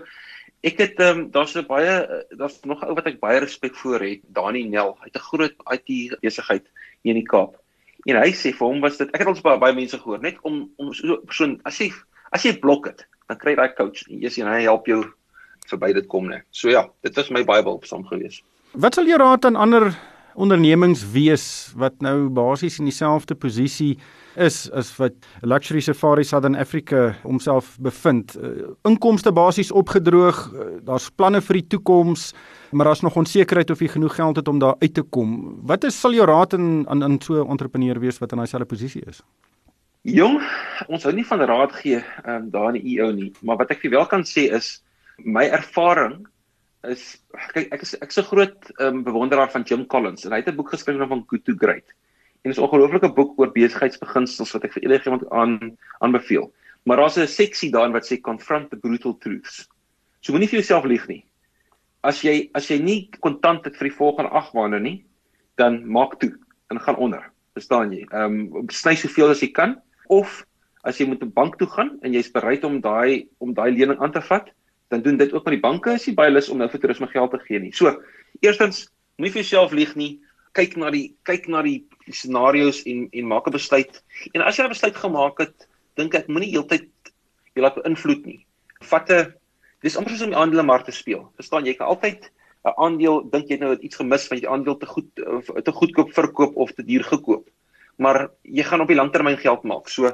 ek 0.62 0.78
het 0.78 1.00
ehm 1.00 1.20
um, 1.20 1.32
daar's 1.32 1.56
'n 1.56 1.66
baie 1.66 2.26
daar's 2.38 2.60
nog 2.64 2.82
'n 2.82 2.88
ou 2.88 2.96
wat 2.96 3.08
ek 3.08 3.20
baie 3.20 3.40
respek 3.40 3.76
voor 3.76 4.00
het, 4.00 4.22
Dani 4.28 4.64
Nel. 4.64 4.98
Het 5.02 5.16
'n 5.16 5.28
groot 5.30 5.56
IT 5.72 6.20
besigheid 6.22 6.66
hier 7.02 7.16
in 7.16 7.22
die 7.22 7.30
Kaap. 7.30 7.58
En 8.06 8.16
hy 8.16 8.32
sê 8.34 8.54
vir 8.54 8.68
hom 8.68 8.82
was 8.82 8.98
dit 8.98 9.10
ek 9.12 9.20
het 9.20 9.28
ons 9.28 9.42
baie 9.42 9.58
baie 9.58 9.74
mense 9.74 9.98
gehoor 9.98 10.22
net 10.22 10.38
om 10.42 10.70
om 10.78 10.94
so 10.94 11.08
'n 11.08 11.26
persoon 11.26 11.60
as 11.64 11.78
jy 11.78 11.92
as 12.32 12.44
jy 12.44 12.60
blok 12.60 12.86
het, 12.86 13.08
dan 13.28 13.38
kry 13.38 13.52
jy 13.52 13.56
daai 13.56 13.74
coach 13.76 14.08
en 14.08 14.22
eers 14.24 14.38
en 14.38 14.48
hy 14.48 14.62
help 14.62 14.88
jou 14.88 15.04
verby 15.68 15.94
dit 15.94 16.08
kom 16.08 16.28
net. 16.28 16.44
So 16.52 16.70
ja, 16.70 16.90
dit 17.02 17.16
was 17.16 17.30
my 17.30 17.44
Bybel 17.44 17.74
op 17.74 17.86
som 17.86 18.06
gewees. 18.08 18.44
Wat 18.72 18.96
sal 18.96 19.06
jy 19.06 19.18
raad 19.18 19.46
aan 19.46 19.56
ander 19.56 19.92
ondernemings 20.36 21.04
wees 21.12 21.46
wat 21.76 22.02
nou 22.02 22.30
basies 22.30 22.80
in 22.80 22.88
dieselfde 22.90 23.36
posisie 23.36 23.98
is 24.36 24.70
as 24.72 24.92
wat 25.00 25.14
Luxury 25.42 25.82
Safari 25.82 26.24
Southern 26.24 26.56
Africa 26.56 27.16
homself 27.24 27.76
bevind. 27.80 28.36
Uh, 28.38 28.72
inkomste 28.88 29.32
basies 29.32 29.72
opgedroog, 29.72 30.40
uh, 30.54 30.68
daar's 30.88 31.10
planne 31.10 31.42
vir 31.42 31.60
die 31.60 31.68
toekoms, 31.76 32.32
maar 32.72 32.92
daar's 32.92 33.04
nog 33.04 33.18
onsekerheid 33.20 33.72
of 33.72 33.84
jy 33.84 33.92
genoeg 33.92 34.16
geld 34.16 34.40
het 34.40 34.48
om 34.48 34.60
daar 34.60 34.76
uit 34.80 34.94
te 34.94 35.04
kom. 35.04 35.60
Wat 35.68 35.84
is 35.84 36.00
sal 36.00 36.16
jou 36.16 36.28
raad 36.28 36.54
aan 36.54 36.88
aan 36.88 37.04
aan 37.04 37.22
so 37.22 37.44
'n 37.44 37.50
entrepreneur 37.50 38.00
wees 38.00 38.20
wat 38.20 38.32
in 38.32 38.38
daai 38.38 38.48
selfde 38.48 38.68
posisie 38.68 39.04
is? 39.08 39.22
Jong, 40.02 40.42
ons 40.88 41.04
hou 41.04 41.14
nie 41.14 41.26
van 41.26 41.42
raad 41.42 41.72
gee 41.72 42.04
um, 42.26 42.50
daar 42.50 42.74
in 42.74 42.82
die 42.82 42.98
EO 42.98 43.12
nie, 43.12 43.34
maar 43.42 43.58
wat 43.58 43.72
ek 43.72 43.82
vir 43.82 43.92
wel 43.92 44.06
kan 44.06 44.24
sê 44.24 44.50
is 44.50 44.82
my 45.18 45.44
ervaring 45.44 46.26
is 46.90 47.22
kyk 47.54 47.74
ek 47.74 47.84
is 47.86 47.94
ek's 48.02 48.18
'n 48.18 48.30
groot 48.30 48.72
um, 48.80 49.04
bewonderaar 49.04 49.52
van 49.52 49.64
Jim 49.64 49.86
Collins 49.86 50.26
en 50.26 50.32
hy 50.32 50.42
het 50.42 50.50
'n 50.50 50.56
boek 50.56 50.72
geskryf 50.74 50.98
van 50.98 51.26
Good 51.28 51.46
to 51.46 51.54
Great. 51.54 51.86
En 52.42 52.50
dit 52.50 52.58
is 52.58 52.58
'n 52.58 52.66
ongelooflike 52.66 53.14
boek 53.14 53.38
oor 53.38 53.52
besigheidsbeginsels 53.52 54.52
wat 54.52 54.64
ek 54.64 54.74
vir 54.74 54.84
enigiemand 54.84 55.30
aan 55.30 55.78
aanbeveel. 56.00 56.52
Maar 56.86 56.98
daar's 56.98 57.18
'n 57.18 57.28
seksie 57.28 57.72
daarin 57.72 57.94
wat 57.94 58.06
sê 58.06 58.20
confront 58.22 58.70
the 58.70 58.78
brutal 58.78 59.18
truths. 59.18 59.68
So 60.22 60.34
moenie 60.34 60.50
vir 60.50 60.60
jouself 60.60 60.86
lieg 60.86 61.08
nie. 61.08 61.26
As 62.04 62.22
jy 62.22 62.50
as 62.54 62.68
jy 62.68 62.80
nie 62.82 63.10
kontant 63.20 63.66
het 63.66 63.78
vir 63.78 63.90
die 63.90 63.98
volgende 63.98 64.32
8 64.32 64.54
maande 64.54 64.80
nie, 64.80 65.06
dan 65.56 65.86
maak 65.86 66.20
toe 66.20 66.38
en 66.70 66.80
gaan 66.80 66.96
onder. 66.96 67.32
Verstaan 67.54 67.92
jy? 67.92 68.06
Ehm 68.12 68.56
um, 68.56 68.70
sny 68.70 68.96
soveel 68.96 69.30
as 69.30 69.42
jy 69.42 69.52
kan 69.52 69.82
of 70.08 70.46
as 70.84 70.98
jy 70.98 71.06
moet 71.06 71.22
'n 71.22 71.34
bank 71.34 71.58
toe 71.58 71.68
gaan 71.68 72.00
en 72.02 72.14
jy's 72.14 72.32
bereid 72.32 72.64
om 72.64 72.82
daai 72.82 73.28
om 73.38 73.54
daai 73.54 73.72
lening 73.72 74.00
aan 74.00 74.12
te 74.12 74.22
vat, 74.22 74.50
dan 74.92 75.02
doen 75.02 75.18
dit 75.18 75.34
ook 75.34 75.46
met 75.48 75.56
die 75.56 75.64
banke 75.64 75.94
as 75.96 76.06
jy 76.06 76.14
baie 76.18 76.32
lus 76.32 76.50
om 76.52 76.60
nou 76.60 76.68
vir 76.70 76.82
toerisme 76.84 77.08
geld 77.08 77.32
te 77.32 77.40
gee 77.46 77.60
nie. 77.64 77.72
So, 77.76 77.94
eerstens, 78.44 78.84
moenie 79.16 79.34
vir 79.38 79.44
jouself 79.44 79.76
lieg 79.76 79.96
nie. 79.96 80.20
Kyk 80.58 80.76
na 80.76 80.92
die 80.92 81.14
kyk 81.28 81.48
na 81.48 81.62
die 81.64 81.86
scenario's 82.12 82.82
en 82.90 83.06
en 83.16 83.30
maak 83.32 83.48
'n 83.48 83.56
besluit. 83.56 84.04
En 84.36 84.42
as 84.42 84.58
jy 84.58 84.66
'n 84.66 84.76
besluit 84.76 84.96
gemaak 84.96 85.40
het, 85.40 85.68
dink 85.96 86.16
ek 86.16 86.28
moenie 86.28 86.52
heeltyd 86.52 86.90
jy 87.56 87.62
laat 87.62 87.80
beïnvloed 87.80 88.26
nie. 88.26 88.46
Vat 88.84 89.10
'n 89.10 89.34
dis 89.82 89.96
amper 89.98 90.12
soos 90.12 90.28
om 90.28 90.34
die 90.36 90.42
aandelemark 90.42 90.86
te 90.86 90.92
speel. 90.92 91.32
Verstaan 91.40 91.66
jy 91.66 91.74
kan 91.74 91.88
altyd 91.88 92.30
'n 92.66 92.76
aandeel 92.78 93.30
dink 93.32 93.48
jy 93.48 93.58
nou 93.58 93.72
het 93.72 93.82
iets 93.82 93.96
gemis 93.96 94.28
van 94.28 94.38
jy 94.38 94.42
die 94.42 94.52
aandeel 94.52 94.78
te 94.78 94.86
goed 94.86 95.08
te 95.16 95.72
goedkoop 95.72 96.12
verkoop 96.14 96.56
of 96.56 96.72
te 96.72 96.84
duur 96.84 97.04
gekoop. 97.04 97.48
Maar 97.98 98.30
jy 98.44 98.64
gaan 98.64 98.82
op 98.82 98.88
die 98.88 99.00
langtermyn 99.00 99.38
geld 99.38 99.64
maak. 99.64 99.88
So 99.88 100.12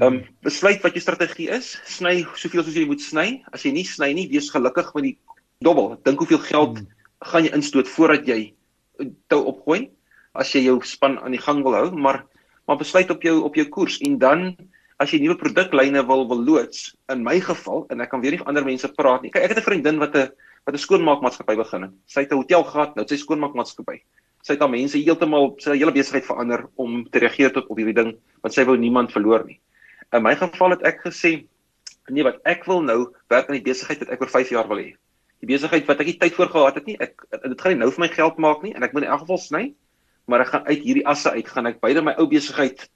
ehm 0.00 0.14
um, 0.14 0.20
besluit 0.42 0.82
wat 0.82 0.92
jou 0.92 1.02
strategie 1.02 1.48
is, 1.54 1.76
sny 1.86 2.24
soveel 2.34 2.64
soos 2.64 2.74
jy 2.74 2.86
moet 2.86 3.00
sny. 3.00 3.44
As 3.52 3.62
jy 3.62 3.72
nie 3.72 3.84
sny 3.86 4.12
nie, 4.12 4.28
wees 4.28 4.50
gelukkig 4.50 4.94
met 4.94 5.04
die 5.04 5.16
dobbel. 5.62 5.94
Dink 6.02 6.18
hoeveel 6.18 6.42
geld 6.42 6.78
hmm. 6.78 6.88
gaan 7.30 7.44
jy 7.46 7.52
instoot 7.54 7.88
voordat 7.88 8.26
jy 8.26 8.54
tou 9.30 9.44
opgooi 9.50 9.90
as 10.34 10.50
jy 10.54 10.64
jou 10.66 10.80
span 10.82 11.18
aan 11.22 11.34
die 11.34 11.42
gang 11.42 11.62
wil 11.62 11.76
hou, 11.78 11.90
maar 11.94 12.24
maar 12.66 12.78
besluit 12.80 13.10
op 13.12 13.22
jou 13.22 13.42
op 13.44 13.54
jou 13.54 13.66
koers 13.68 13.98
en 14.06 14.16
dan 14.18 14.54
as 15.02 15.12
jy 15.12 15.20
nuwe 15.20 15.36
produklyne 15.38 16.00
wil 16.08 16.24
wil 16.30 16.40
loods, 16.40 16.94
in 17.12 17.22
my 17.26 17.36
geval 17.42 17.84
en 17.92 18.00
ek 18.00 18.10
kan 18.10 18.22
weer 18.22 18.34
nie 18.34 18.40
vir 18.40 18.50
ander 18.50 18.64
mense 18.64 18.88
praat 18.96 19.22
nie. 19.22 19.30
Kyk, 19.30 19.44
ek 19.44 19.54
het 19.54 19.58
'n 19.58 19.68
vriendin 19.68 19.98
wat 19.98 20.16
'n 20.16 20.30
wat 20.66 20.74
'n 20.74 20.84
skoonmaakmaatskappy 20.86 21.56
begin 21.56 21.82
het. 21.82 21.92
Sy 22.06 22.20
het 22.20 22.32
'n 22.32 22.40
hotel 22.40 22.64
gehad, 22.64 22.96
nou 22.96 23.06
sy 23.06 23.16
skoonmaakmaatskappy. 23.16 24.00
Sy 24.42 24.52
het 24.52 24.62
al 24.62 24.68
mense 24.68 24.98
heeltemal 24.98 25.54
sy 25.58 25.76
hele 25.76 25.92
besigheid 25.92 26.24
verander 26.24 26.68
om 26.76 27.04
te 27.10 27.18
reageer 27.18 27.52
tot 27.52 27.68
op 27.68 27.76
hierdie 27.76 27.94
ding 27.94 28.16
want 28.42 28.54
sy 28.54 28.64
wou 28.64 28.76
niemand 28.76 29.12
verloor 29.12 29.44
nie. 29.46 29.60
In 30.12 30.22
my 30.22 30.34
geval 30.36 30.70
het 30.70 30.82
ek 30.82 31.00
gesê 31.06 31.46
nee, 32.10 32.22
wat 32.22 32.40
ek 32.44 32.66
wil 32.66 32.82
nou 32.82 33.14
werk 33.28 33.48
aan 33.48 33.56
die 33.56 33.64
besigheid 33.64 33.98
wat 34.04 34.12
ek 34.12 34.20
oor 34.20 34.30
5 34.30 34.50
jaar 34.50 34.68
wil 34.68 34.78
hê. 34.78 34.94
Die 35.40 35.48
besigheid 35.48 35.86
wat 35.86 36.00
ek 36.00 36.06
nie 36.06 36.18
tyd 36.18 36.34
voor 36.34 36.48
gehad 36.48 36.74
het 36.74 36.86
nie. 36.86 36.96
Ek 37.00 37.16
dit 37.30 37.60
gaan 37.60 37.72
nie 37.72 37.80
nou 37.80 37.90
vir 37.90 38.00
my 38.00 38.08
geld 38.08 38.38
maak 38.38 38.62
nie 38.62 38.74
en 38.74 38.82
ek 38.82 38.92
moet 38.92 39.04
in 39.04 39.10
elk 39.10 39.24
geval 39.24 39.38
sny 39.38 39.64
maar 40.26 40.44
ek 40.44 40.52
gaan 40.52 40.68
uit 40.68 40.84
hierdie 40.84 41.06
asse 41.08 41.30
uit 41.30 41.48
gaan 41.48 41.68
ek 41.68 41.80
beide 41.84 42.02
my 42.04 42.14
ou 42.20 42.26
besigheid 42.30 42.86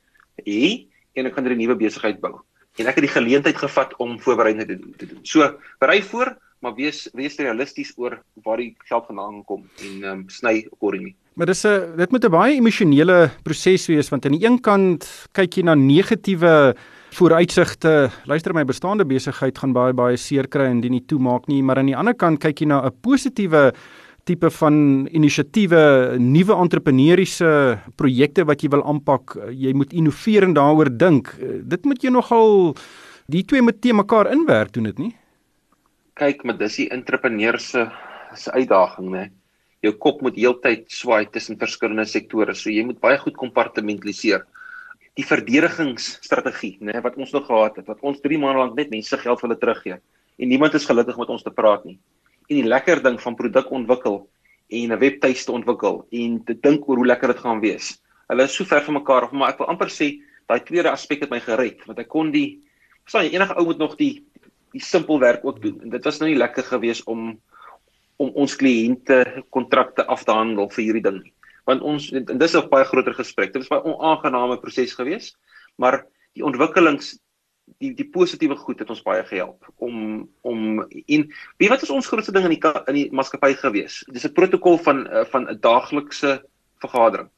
hê 0.46 0.88
en 1.18 1.28
ek 1.28 1.34
gaan 1.36 1.48
'n 1.48 1.58
nuwe 1.58 1.76
besigheid 1.76 2.20
bou. 2.20 2.40
En 2.78 2.86
ek 2.86 3.00
het 3.00 3.04
die 3.04 3.16
geleentheid 3.16 3.56
gevat 3.56 3.96
om 3.98 4.20
voorbereiding 4.20 4.66
te 4.66 4.76
doen. 4.76 4.94
Te 4.96 5.06
doen. 5.06 5.20
So, 5.22 5.58
berei 5.80 6.02
voor, 6.02 6.36
maar 6.60 6.74
wees 6.74 7.08
wees 7.12 7.36
realisties 7.36 7.92
oor 7.96 8.22
waar 8.44 8.56
die 8.56 8.74
geld 8.86 9.06
vandaan 9.06 9.44
kom 9.44 9.66
en 9.82 10.02
ehm 10.02 10.12
um, 10.12 10.28
sny 10.28 10.66
accordingly. 10.72 11.14
Maar 11.34 11.46
dis 11.46 11.64
'n 11.64 11.96
dit 11.96 12.10
moet 12.10 12.24
'n 12.24 12.30
baie 12.30 12.54
emosionele 12.54 13.30
proses 13.42 13.86
wees 13.86 14.08
want 14.08 14.24
aan 14.24 14.38
die 14.38 14.46
een 14.46 14.60
kant 14.60 15.28
kyk 15.32 15.54
jy 15.54 15.62
na 15.62 15.74
negatiewe 15.74 16.74
vooruitsigte. 17.16 18.10
Luister 18.26 18.54
my 18.54 18.64
bestaande 18.68 19.06
besigheid 19.08 19.58
gaan 19.58 19.72
baie 19.72 19.94
baie 19.96 20.16
seer 20.16 20.48
kry 20.48 20.68
indien 20.70 20.92
nie 20.92 21.04
toemaak 21.06 21.48
nie, 21.48 21.62
maar 21.62 21.78
aan 21.78 21.90
die 21.90 21.96
ander 21.96 22.14
kant 22.14 22.40
kyk 22.40 22.60
jy 22.60 22.66
na 22.66 22.82
'n 22.86 22.92
positiewe 23.02 23.72
tipe 24.24 24.50
van 24.50 25.08
inisiatiewe, 25.10 26.18
nuwe 26.20 26.54
entrepreneursiese 26.54 27.78
projekte 27.96 28.44
wat 28.44 28.62
jy 28.62 28.68
wil 28.68 28.84
aanpak, 28.84 29.36
jy 29.50 29.72
moet 29.72 29.92
innoveer 29.92 30.44
en 30.44 30.54
daaroor 30.54 30.90
dink. 30.90 31.32
Dit 31.64 31.84
moet 31.84 32.02
jy 32.02 32.10
nogal 32.10 32.76
die 33.26 33.42
twee 33.42 33.62
moet 33.62 33.80
te 33.80 33.92
mekaar 33.92 34.30
inwerk 34.32 34.72
doen 34.72 34.84
dit 34.84 34.98
nie? 34.98 35.14
Kyk, 36.14 36.44
maar 36.44 36.58
dis 36.58 36.76
die 36.76 36.90
entrepreneurs 36.90 37.70
se 37.70 37.88
se 38.36 38.52
uitdaging, 38.52 39.10
né? 39.10 39.30
Jou 39.80 39.94
kop 39.96 40.20
moet 40.20 40.36
heeltyd 40.36 40.90
swaai 40.92 41.26
tussen 41.32 41.56
verskillende 41.56 42.04
sektore, 42.04 42.54
so 42.54 42.68
jy 42.68 42.84
moet 42.84 43.00
baie 43.00 43.16
goed 43.18 43.36
kompartmentaliseer. 43.38 44.44
Die 45.18 45.26
verdedigingsstrategie, 45.26 46.76
né, 46.86 47.00
wat 47.02 47.16
ons 47.18 47.34
nog 47.34 47.48
gehad 47.48 47.80
het, 47.80 47.88
wat 47.90 48.04
ons 48.06 48.20
3 48.22 48.38
maande 48.38 48.62
lank 48.62 48.76
net 48.78 48.92
mense 48.94 49.18
geld 49.18 49.40
vir 49.40 49.48
hulle 49.48 49.60
teruggee 49.60 49.98
en 50.38 50.48
niemand 50.48 50.74
is 50.78 50.86
gelukkig 50.86 51.18
met 51.18 51.32
ons 51.34 51.42
te 51.42 51.50
praat 51.50 51.84
nie 51.88 51.98
en 52.48 52.56
die 52.56 52.68
lekker 52.68 53.02
ding 53.04 53.18
van 53.20 53.36
produk 53.36 53.70
ontwikkel 53.74 54.22
en 54.68 54.92
'n 54.92 55.00
webtuiste 55.00 55.52
ontwikkel 55.52 56.06
en 56.12 56.44
te 56.44 56.54
dink 56.54 56.88
oor 56.88 56.96
hoe 56.96 57.06
lekker 57.06 57.32
dit 57.32 57.42
gaan 57.44 57.60
wees. 57.60 57.98
Hulle 58.28 58.44
is 58.44 58.54
so 58.54 58.64
ver 58.64 58.82
van 58.84 58.94
mekaar 58.94 59.22
af, 59.22 59.32
maar 59.32 59.50
ek 59.50 59.58
wil 59.58 59.68
amper 59.68 59.88
sê 59.88 60.20
daai 60.48 60.60
tweede 60.64 60.90
aspek 60.90 61.20
het 61.20 61.30
my 61.30 61.40
gered 61.40 61.84
want 61.86 61.98
ek 61.98 62.08
kon 62.08 62.32
die 62.32 62.60
verstaan 63.04 63.24
jy 63.24 63.34
enige 63.36 63.56
ou 63.56 63.64
moet 63.64 63.78
nog 63.78 63.96
die 63.96 64.24
die 64.72 64.80
simpel 64.80 65.18
werk 65.20 65.44
ook 65.44 65.62
doen 65.62 65.80
en 65.82 65.90
dit 65.90 66.04
was 66.04 66.20
nou 66.20 66.28
nie 66.28 66.38
lekker 66.38 66.64
geweest 66.64 67.06
om 67.06 67.40
om 68.18 68.30
ons 68.34 68.56
kliënte 68.56 69.44
kontrakte 69.50 70.04
af 70.06 70.24
te 70.24 70.32
handel 70.32 70.68
vir 70.70 70.84
hierdie 70.84 71.02
ding 71.02 71.22
nie. 71.22 71.32
Want 71.68 71.84
ons 71.84 72.10
en 72.16 72.38
dis 72.40 72.56
'n 72.56 72.68
baie 72.68 72.84
groter 72.84 73.14
gesprek. 73.14 73.52
Dit 73.52 73.68
was 73.68 73.82
'n 73.82 73.88
onaangename 73.92 74.60
proses 74.60 74.94
geweest, 74.94 75.36
maar 75.76 76.06
die 76.32 76.44
ontwikkelings 76.44 77.18
die 77.76 77.92
die 77.94 78.06
positiewe 78.08 78.56
goed 78.56 78.80
het 78.82 78.90
ons 78.90 79.02
baie 79.04 79.24
gehelp 79.28 79.66
om 79.76 80.28
om 80.46 80.80
en 80.80 81.26
weet 81.60 81.72
wat 81.72 81.82
is 81.84 81.92
ons 81.92 82.08
grootste 82.08 82.32
ding 82.32 82.46
in 82.48 82.54
die 82.56 82.72
in 82.86 82.96
die 82.96 83.08
maatskappy 83.12 83.52
gewees? 83.60 84.04
Dis 84.12 84.24
'n 84.24 84.32
protokol 84.32 84.78
van 84.78 85.06
eh, 85.06 85.24
van 85.24 85.48
'n 85.50 85.60
daaglikse 85.60 86.42
vergadering. 86.80 87.28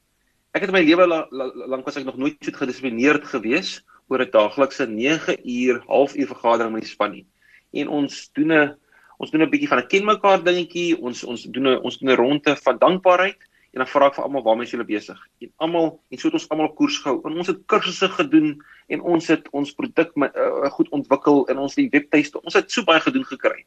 Ek 0.53 0.63
het 0.63 0.71
in 0.71 0.75
my 0.79 0.85
lewe 0.85 1.07
lank 1.07 1.31
la, 1.31 1.47
la, 1.67 1.83
was 1.83 1.97
ek 1.97 2.05
nog 2.05 2.17
nooit 2.17 2.37
so 2.41 2.53
gedissiplineerd 2.53 3.25
gewees 3.25 3.83
oor 4.09 4.23
'n 4.23 4.31
daaglikse 4.31 4.87
9 4.87 5.37
uur, 5.45 5.83
halfuur 5.87 6.27
vergadering 6.27 6.73
met 6.73 6.83
die 6.83 6.91
span 6.91 7.13
nie. 7.13 7.27
En 7.73 7.89
ons 7.89 8.31
doen 8.33 8.53
'n 8.53 8.77
ons 9.19 9.31
doen 9.31 9.43
'n 9.43 9.51
bietjie 9.51 9.69
van 9.69 9.79
'n 9.79 9.89
ken 9.89 10.05
mekaar 10.05 10.43
dingetjie, 10.45 10.99
ons 11.01 11.25
ons 11.25 11.43
doen 11.45 11.69
'n 11.69 11.81
ons 11.83 11.99
doen 11.99 12.11
'n 12.11 12.17
ronde 12.17 12.57
van 12.57 12.79
dankbaarheid 12.79 13.50
en 13.71 13.83
dan 13.83 13.87
vra 13.87 14.09
ek 14.11 14.17
vir 14.19 14.25
almal 14.27 14.43
waarmee 14.43 14.67
is 14.67 14.73
julle 14.75 14.87
besig? 14.87 15.19
En 15.45 15.51
almal 15.67 15.91
en 16.11 16.19
so 16.19 16.29
het 16.29 16.39
ons 16.41 16.49
almal 16.51 16.73
koers 16.79 16.99
gehou. 17.05 17.21
En 17.29 17.37
ons 17.39 17.51
het 17.51 17.61
kursusse 17.71 18.09
gedoen 18.17 18.57
en 18.91 19.05
ons 19.15 19.29
het 19.31 19.47
ons 19.55 19.75
produk 19.79 20.11
uh, 20.27 20.71
goed 20.75 20.91
ontwikkel 20.97 21.45
en 21.53 21.63
ons 21.67 21.77
die 21.79 21.89
webtuiste. 21.93 22.43
Ons 22.43 22.59
het 22.59 22.71
so 22.73 22.87
baie 22.89 23.03
gedoen 23.05 23.27
gekry. 23.29 23.63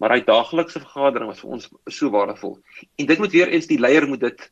Maar 0.00 0.14
hy 0.16 0.20
daaglikse 0.24 0.80
vergadering 0.80 1.28
was 1.28 1.42
vir 1.42 1.56
ons 1.56 1.68
so 1.90 2.12
waardevol. 2.14 2.56
En 2.96 3.10
dit 3.10 3.18
moet 3.18 3.34
weer 3.34 3.50
eens 3.52 3.66
die 3.68 3.80
leier 3.80 4.06
moet 4.08 4.22
dit 4.22 4.46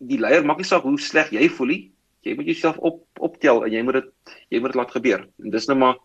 die 0.00 0.20
leier 0.20 0.46
maak 0.46 0.62
nie 0.62 0.68
saak 0.68 0.86
hoe 0.86 0.96
sleg 1.00 1.34
jy 1.34 1.50
voel 1.52 1.74
nie. 1.74 1.82
Jy 2.24 2.36
moet 2.38 2.48
jouself 2.52 2.78
op 2.78 3.02
optel 3.20 3.64
en 3.66 3.74
jy 3.74 3.82
moet 3.84 4.00
dit 4.00 4.38
jy 4.54 4.60
moet 4.60 4.72
dit 4.72 4.80
laat 4.80 4.94
gebeur. 4.94 5.26
En 5.42 5.52
dis 5.52 5.68
nou 5.68 5.78
maar 5.82 5.98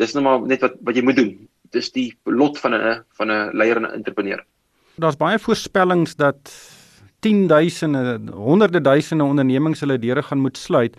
dis 0.00 0.14
nou 0.14 0.24
maar 0.24 0.46
net 0.46 0.62
wat 0.64 0.78
wat 0.86 0.96
jy 0.96 1.04
moet 1.04 1.18
doen. 1.18 1.34
Dis 1.74 1.90
die 1.92 2.12
lot 2.24 2.56
van 2.62 2.74
'n 2.74 3.04
van 3.18 3.30
'n 3.30 3.50
leier 3.52 3.76
en 3.76 3.86
'n 3.90 3.94
entrepreneur. 3.98 4.44
Daar's 4.96 5.16
baie 5.16 5.38
voorspellings 5.38 6.16
dat 6.16 6.50
tienduisende, 7.20 8.18
honderde 8.32 8.80
duisende 8.80 9.24
ondernemings 9.24 9.80
hulle 9.80 9.98
deure 9.98 10.22
gaan 10.22 10.42
moet 10.42 10.58
sluit. 10.58 10.96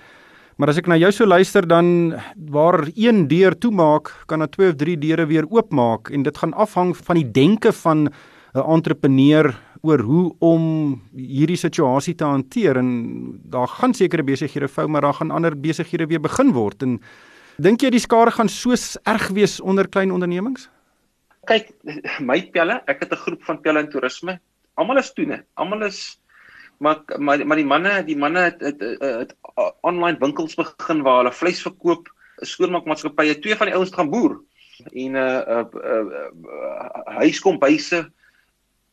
Maar 0.60 0.73
as 0.73 0.79
ek 0.82 0.89
na 0.91 0.97
jou 0.99 1.12
so 1.15 1.27
luister 1.27 1.63
dan 1.63 2.17
waar 2.51 2.84
een 2.99 3.27
deur 3.32 3.55
toemaak, 3.55 4.12
kan 4.27 4.43
daar 4.43 4.51
twee 4.51 4.73
of 4.73 4.75
drie 4.75 4.97
deure 4.99 5.25
weer 5.29 5.47
oopmaak 5.47 6.12
en 6.12 6.25
dit 6.27 6.38
gaan 6.38 6.53
afhang 6.53 6.91
van 6.97 7.15
die 7.15 7.32
denke 7.32 7.71
van 7.71 8.10
'n 8.53 8.65
entrepreneur 8.65 9.53
oor 9.82 9.99
hoe 9.99 10.36
om 10.39 10.63
hierdie 11.15 11.58
situasie 11.58 12.15
te 12.15 12.25
hanteer 12.25 12.77
en 12.77 12.89
daar 13.43 13.67
gaan 13.67 13.93
sekere 13.93 14.23
besighede 14.23 14.67
vou 14.67 14.88
maar 14.88 15.01
daar 15.01 15.13
gaan 15.13 15.32
ander 15.32 15.55
besighede 15.55 16.08
weer 16.08 16.19
begin 16.19 16.51
word 16.51 16.84
en 16.84 16.99
dink 17.58 17.82
jy 17.82 17.89
die 17.89 17.99
skare 17.99 18.32
gaan 18.32 18.49
so 18.49 18.75
erg 19.03 19.29
wees 19.29 19.60
onder 19.62 19.88
klein 19.88 20.12
ondernemings? 20.12 20.69
Kyk, 21.47 21.71
my 22.19 22.41
pelle, 22.51 22.82
ek 22.88 22.99
het 22.99 23.12
'n 23.13 23.15
groep 23.15 23.43
van 23.43 23.62
pelle 23.62 23.79
in 23.79 23.89
toerisme 23.89 24.39
almal 24.80 25.02
is 25.02 25.13
toene. 25.13 25.44
Almal 25.60 25.88
is 25.89 26.20
maar 26.80 27.04
maar 27.18 27.46
maar 27.46 27.60
die 27.60 27.68
manne, 27.68 28.04
die 28.08 28.18
manne 28.18 28.46
het 28.48 28.62
het, 28.63 28.80
het, 28.80 29.02
het, 29.04 29.34
het 29.56 29.74
online 29.82 30.18
winkels 30.20 30.56
begin 30.56 31.04
waar 31.04 31.24
hulle 31.24 31.36
vleis 31.36 31.62
verkoop, 31.65 32.08
skoonmaakmaatskappye, 32.48 33.39
twee 33.44 33.58
van 33.60 33.68
die 33.68 33.76
ouens 33.76 33.92
gaan 33.96 34.12
boer 34.13 34.39
en 34.88 35.15
uh, 35.20 35.42
uh, 35.48 35.65
uh, 35.76 36.22
uh, 36.48 37.15
huiskombuise 37.20 38.06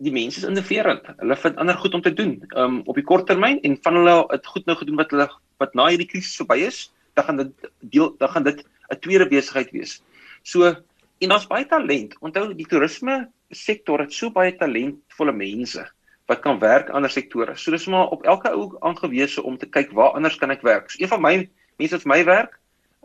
die 0.02 0.12
mense 0.12 0.42
is 0.42 0.48
innoverend. 0.48 1.06
Hulle 1.20 1.36
vind 1.40 1.60
ander 1.62 1.78
goed 1.80 1.94
om 1.94 2.02
te 2.04 2.12
doen 2.12 2.34
um, 2.58 2.80
op 2.84 2.98
die 2.98 3.06
kort 3.06 3.28
termyn 3.30 3.62
en 3.64 3.78
van 3.84 4.00
hulle 4.00 4.16
het 4.32 4.50
goed 4.50 4.66
nou 4.68 4.76
gedoen 4.76 4.98
wat 5.00 5.14
hulle 5.14 5.28
wat 5.62 5.78
na 5.78 5.86
hierdie 5.88 6.08
krisis 6.10 6.36
verby 6.42 6.58
is, 6.66 6.80
dan 7.16 7.24
gaan 7.28 7.40
dit 7.40 7.70
deel 7.94 8.10
dan 8.20 8.34
gaan 8.34 8.44
dit 8.44 8.60
'n 8.92 8.98
tweede 9.00 9.28
besigheid 9.28 9.70
wees. 9.72 10.02
So 10.42 10.74
en 11.18 11.28
daar's 11.28 11.46
baie 11.48 11.66
talent. 11.66 12.16
Onthou 12.20 12.52
die 12.54 12.66
toerisme 12.66 13.30
sektor 13.50 14.02
het 14.02 14.12
so 14.12 14.30
baie 14.34 14.56
talentvolle 14.56 15.32
mense 15.32 15.84
wat 16.26 16.42
kan 16.42 16.58
werk 16.58 16.90
ander 16.90 17.10
sektore. 17.10 17.54
So 17.56 17.70
dis 17.70 17.86
maar 17.86 18.10
op 18.10 18.24
elke 18.26 18.50
ou 18.50 18.76
aangewese 18.80 19.42
om 19.42 19.58
te 19.58 19.68
kyk 19.70 19.92
waar 19.94 20.16
anders 20.18 20.36
kan 20.36 20.50
ek 20.50 20.64
werk. 20.66 20.90
So 20.90 21.02
een 21.02 21.10
van 21.12 21.22
my 21.22 21.34
mense 21.78 21.94
wat 21.94 22.02
vir 22.06 22.12
my 22.12 22.22
werk, 22.26 22.56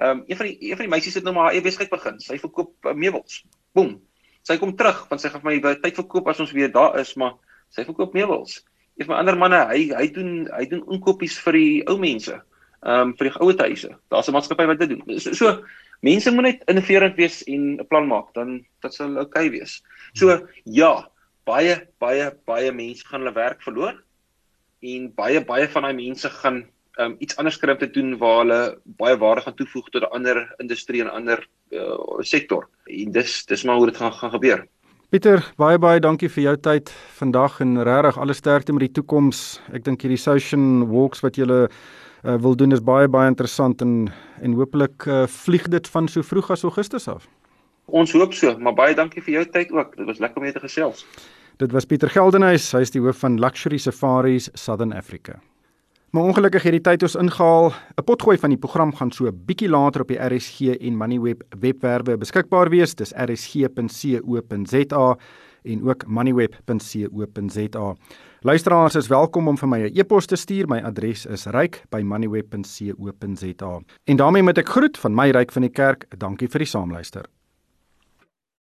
ehm 0.02 0.10
um, 0.10 0.24
een 0.28 0.38
van 0.38 0.48
die 0.48 0.58
een 0.70 0.78
van 0.78 0.88
die 0.88 0.94
meisies 0.96 1.20
het 1.20 1.24
nou 1.24 1.34
maar 1.36 1.50
haar 1.50 1.58
eie 1.58 1.62
besigheid 1.62 1.92
begin. 1.92 2.18
Sy 2.20 2.40
verkoop 2.42 2.74
uh, 2.90 2.96
meubels. 2.98 3.44
Boem. 3.78 4.00
Sy 4.42 4.58
kom 4.58 4.74
terug 4.76 5.06
want 5.10 5.22
sy 5.22 5.30
gaan 5.30 5.44
vir 5.44 5.52
my 5.62 5.76
tyd 5.84 6.00
verkoop 6.00 6.32
as 6.32 6.42
ons 6.42 6.54
weer 6.58 6.72
daar 6.74 6.98
is, 7.00 7.14
maar 7.14 7.38
sy 7.70 7.86
verkoop 7.86 8.18
meubels. 8.18 8.64
Van 9.02 9.14
my 9.14 9.20
ander 9.22 9.38
manne, 9.38 9.60
hy 9.70 9.92
hy 9.94 10.08
doen 10.14 10.48
hy 10.50 10.66
doen 10.70 10.82
inkopies 10.94 11.38
vir 11.46 11.58
die 11.58 11.78
ou 11.90 12.00
mense. 12.02 12.42
Ehm 12.82 13.12
um, 13.12 13.14
vir 13.18 13.30
die 13.30 13.36
ouer 13.38 13.62
huise. 13.68 13.94
Daar's 14.10 14.30
'n 14.30 14.34
maatskappy 14.34 14.66
wat 14.66 14.80
dit 14.82 14.90
doen. 14.90 15.20
So, 15.20 15.34
so 15.34 15.54
mense 16.02 16.32
moet 16.32 16.44
net 16.44 16.64
innoverend 16.72 17.16
wees 17.16 17.44
en 17.44 17.80
'n 17.80 17.88
plan 17.88 18.08
maak, 18.08 18.34
dan 18.34 18.66
dit 18.82 18.94
sal 18.94 19.18
oukei 19.18 19.48
okay 19.48 19.50
wees. 19.50 19.82
So 20.14 20.48
ja, 20.66 21.08
baie 21.46 21.88
baie 22.00 22.32
baie 22.46 22.72
mense 22.72 23.06
gaan 23.06 23.22
hulle 23.22 23.34
werk 23.36 23.62
verloor 23.62 23.96
en 24.82 25.14
baie 25.16 25.42
baie 25.46 25.68
van 25.68 25.84
daai 25.84 25.94
mense 25.94 26.30
gaan 26.30 26.66
um, 27.00 27.16
iets 27.20 27.38
anders 27.38 27.58
kry 27.58 27.72
om 27.72 27.78
te 27.82 27.90
doen 27.90 28.18
waar 28.18 28.42
hulle 28.44 28.62
baie 28.98 29.18
waarde 29.18 29.42
gaan 29.46 29.56
toevoeg 29.56 29.90
tot 29.90 30.04
'n 30.04 30.14
ander 30.18 30.56
industrie 30.58 31.02
en 31.02 31.08
'n 31.08 31.18
ander 31.20 31.48
uh, 31.72 32.20
sektor. 32.20 32.68
En 32.86 33.12
dis 33.12 33.46
dis 33.46 33.64
maar 33.64 33.76
hoe 33.76 33.86
dit 33.86 33.98
gaan 33.98 34.14
gaan 34.14 34.32
gebeur. 34.32 34.68
Pieter, 35.10 35.44
baie 35.58 35.78
baie 35.78 36.00
dankie 36.00 36.30
vir 36.30 36.44
jou 36.44 36.58
tyd 36.58 36.90
vandag 37.20 37.60
en 37.60 37.84
regtig 37.84 38.18
alle 38.18 38.34
sterkte 38.34 38.74
met 38.74 38.80
die 38.80 38.96
toekoms. 39.02 39.60
Ek 39.74 39.84
dink 39.84 40.02
hierdie 40.02 40.18
Social 40.18 40.88
Walks 40.88 41.20
wat 41.20 41.36
julle 41.36 41.70
uh, 42.24 42.36
wil 42.36 42.56
doen 42.56 42.72
is 42.72 42.84
baie 42.84 43.08
baie 43.08 43.28
interessant 43.28 43.82
en 43.82 44.10
en 44.42 44.54
hopelik 44.54 45.06
uh, 45.06 45.28
vlieg 45.28 45.68
dit 45.68 45.88
van 45.88 46.08
so 46.08 46.22
vroeg 46.22 46.52
as 46.52 46.64
Augustus 46.64 47.08
af. 47.08 47.28
Ons 47.86 48.14
hoop 48.14 48.34
so, 48.34 48.58
maar 48.58 48.74
baie 48.74 48.96
dankie 48.96 49.22
vir 49.22 49.34
jou 49.34 49.46
tyd 49.46 49.72
ook. 49.72 49.96
Dit 49.98 50.06
was 50.06 50.20
lekker 50.20 50.38
om 50.38 50.44
mee 50.44 50.54
te 50.54 50.60
gesels. 50.60 51.06
Dit 51.58 51.72
was 51.72 51.86
Pieter 51.86 52.10
Geldenhuys, 52.10 52.72
hy 52.74 52.82
is 52.82 52.92
die 52.92 53.02
hoof 53.02 53.22
van 53.22 53.40
Luxury 53.40 53.78
Safaris 53.78 54.50
Southern 54.54 54.94
Africa. 54.94 55.40
Maar 56.12 56.24
ongelukkig 56.24 56.64
het 56.64 56.76
die 56.76 56.84
tyd 56.84 57.04
ons 57.08 57.16
ingehaal. 57.16 57.72
'n 57.72 58.04
Potgooi 58.04 58.38
van 58.38 58.50
die 58.50 58.60
program 58.60 58.96
gaan 58.96 59.12
so 59.12 59.28
'n 59.28 59.44
bietjie 59.46 59.70
later 59.70 60.02
op 60.02 60.08
die 60.08 60.20
RSG 60.20 60.76
en 60.80 60.98
Moneyweb 60.98 61.44
webwerwe 61.60 62.18
beskikbaar 62.18 62.70
wees. 62.70 62.96
Dis 62.96 63.14
rsg.co.za 63.14 65.18
en 65.64 65.90
ook 65.90 66.08
moneyweb.co.za. 66.08 67.96
Luisteraars 68.44 68.96
is 68.96 69.08
welkom 69.08 69.48
om 69.48 69.58
vir 69.58 69.70
my 69.70 69.80
'n 69.80 69.92
e-pos 69.94 70.26
te 70.26 70.36
stuur. 70.36 70.68
My 70.68 70.82
adres 70.82 71.26
is 71.26 71.46
ryk@moneyweb.co.za. 71.46 73.82
En 74.04 74.16
daarmee 74.16 74.44
moet 74.44 74.58
ek 74.58 74.70
groet 74.70 74.98
van 74.98 75.16
my 75.16 75.30
ryk 75.30 75.52
van 75.52 75.62
die 75.62 75.72
kerk. 75.72 76.06
Dankie 76.18 76.48
vir 76.48 76.60
die 76.60 76.68
saamluister. 76.68 77.26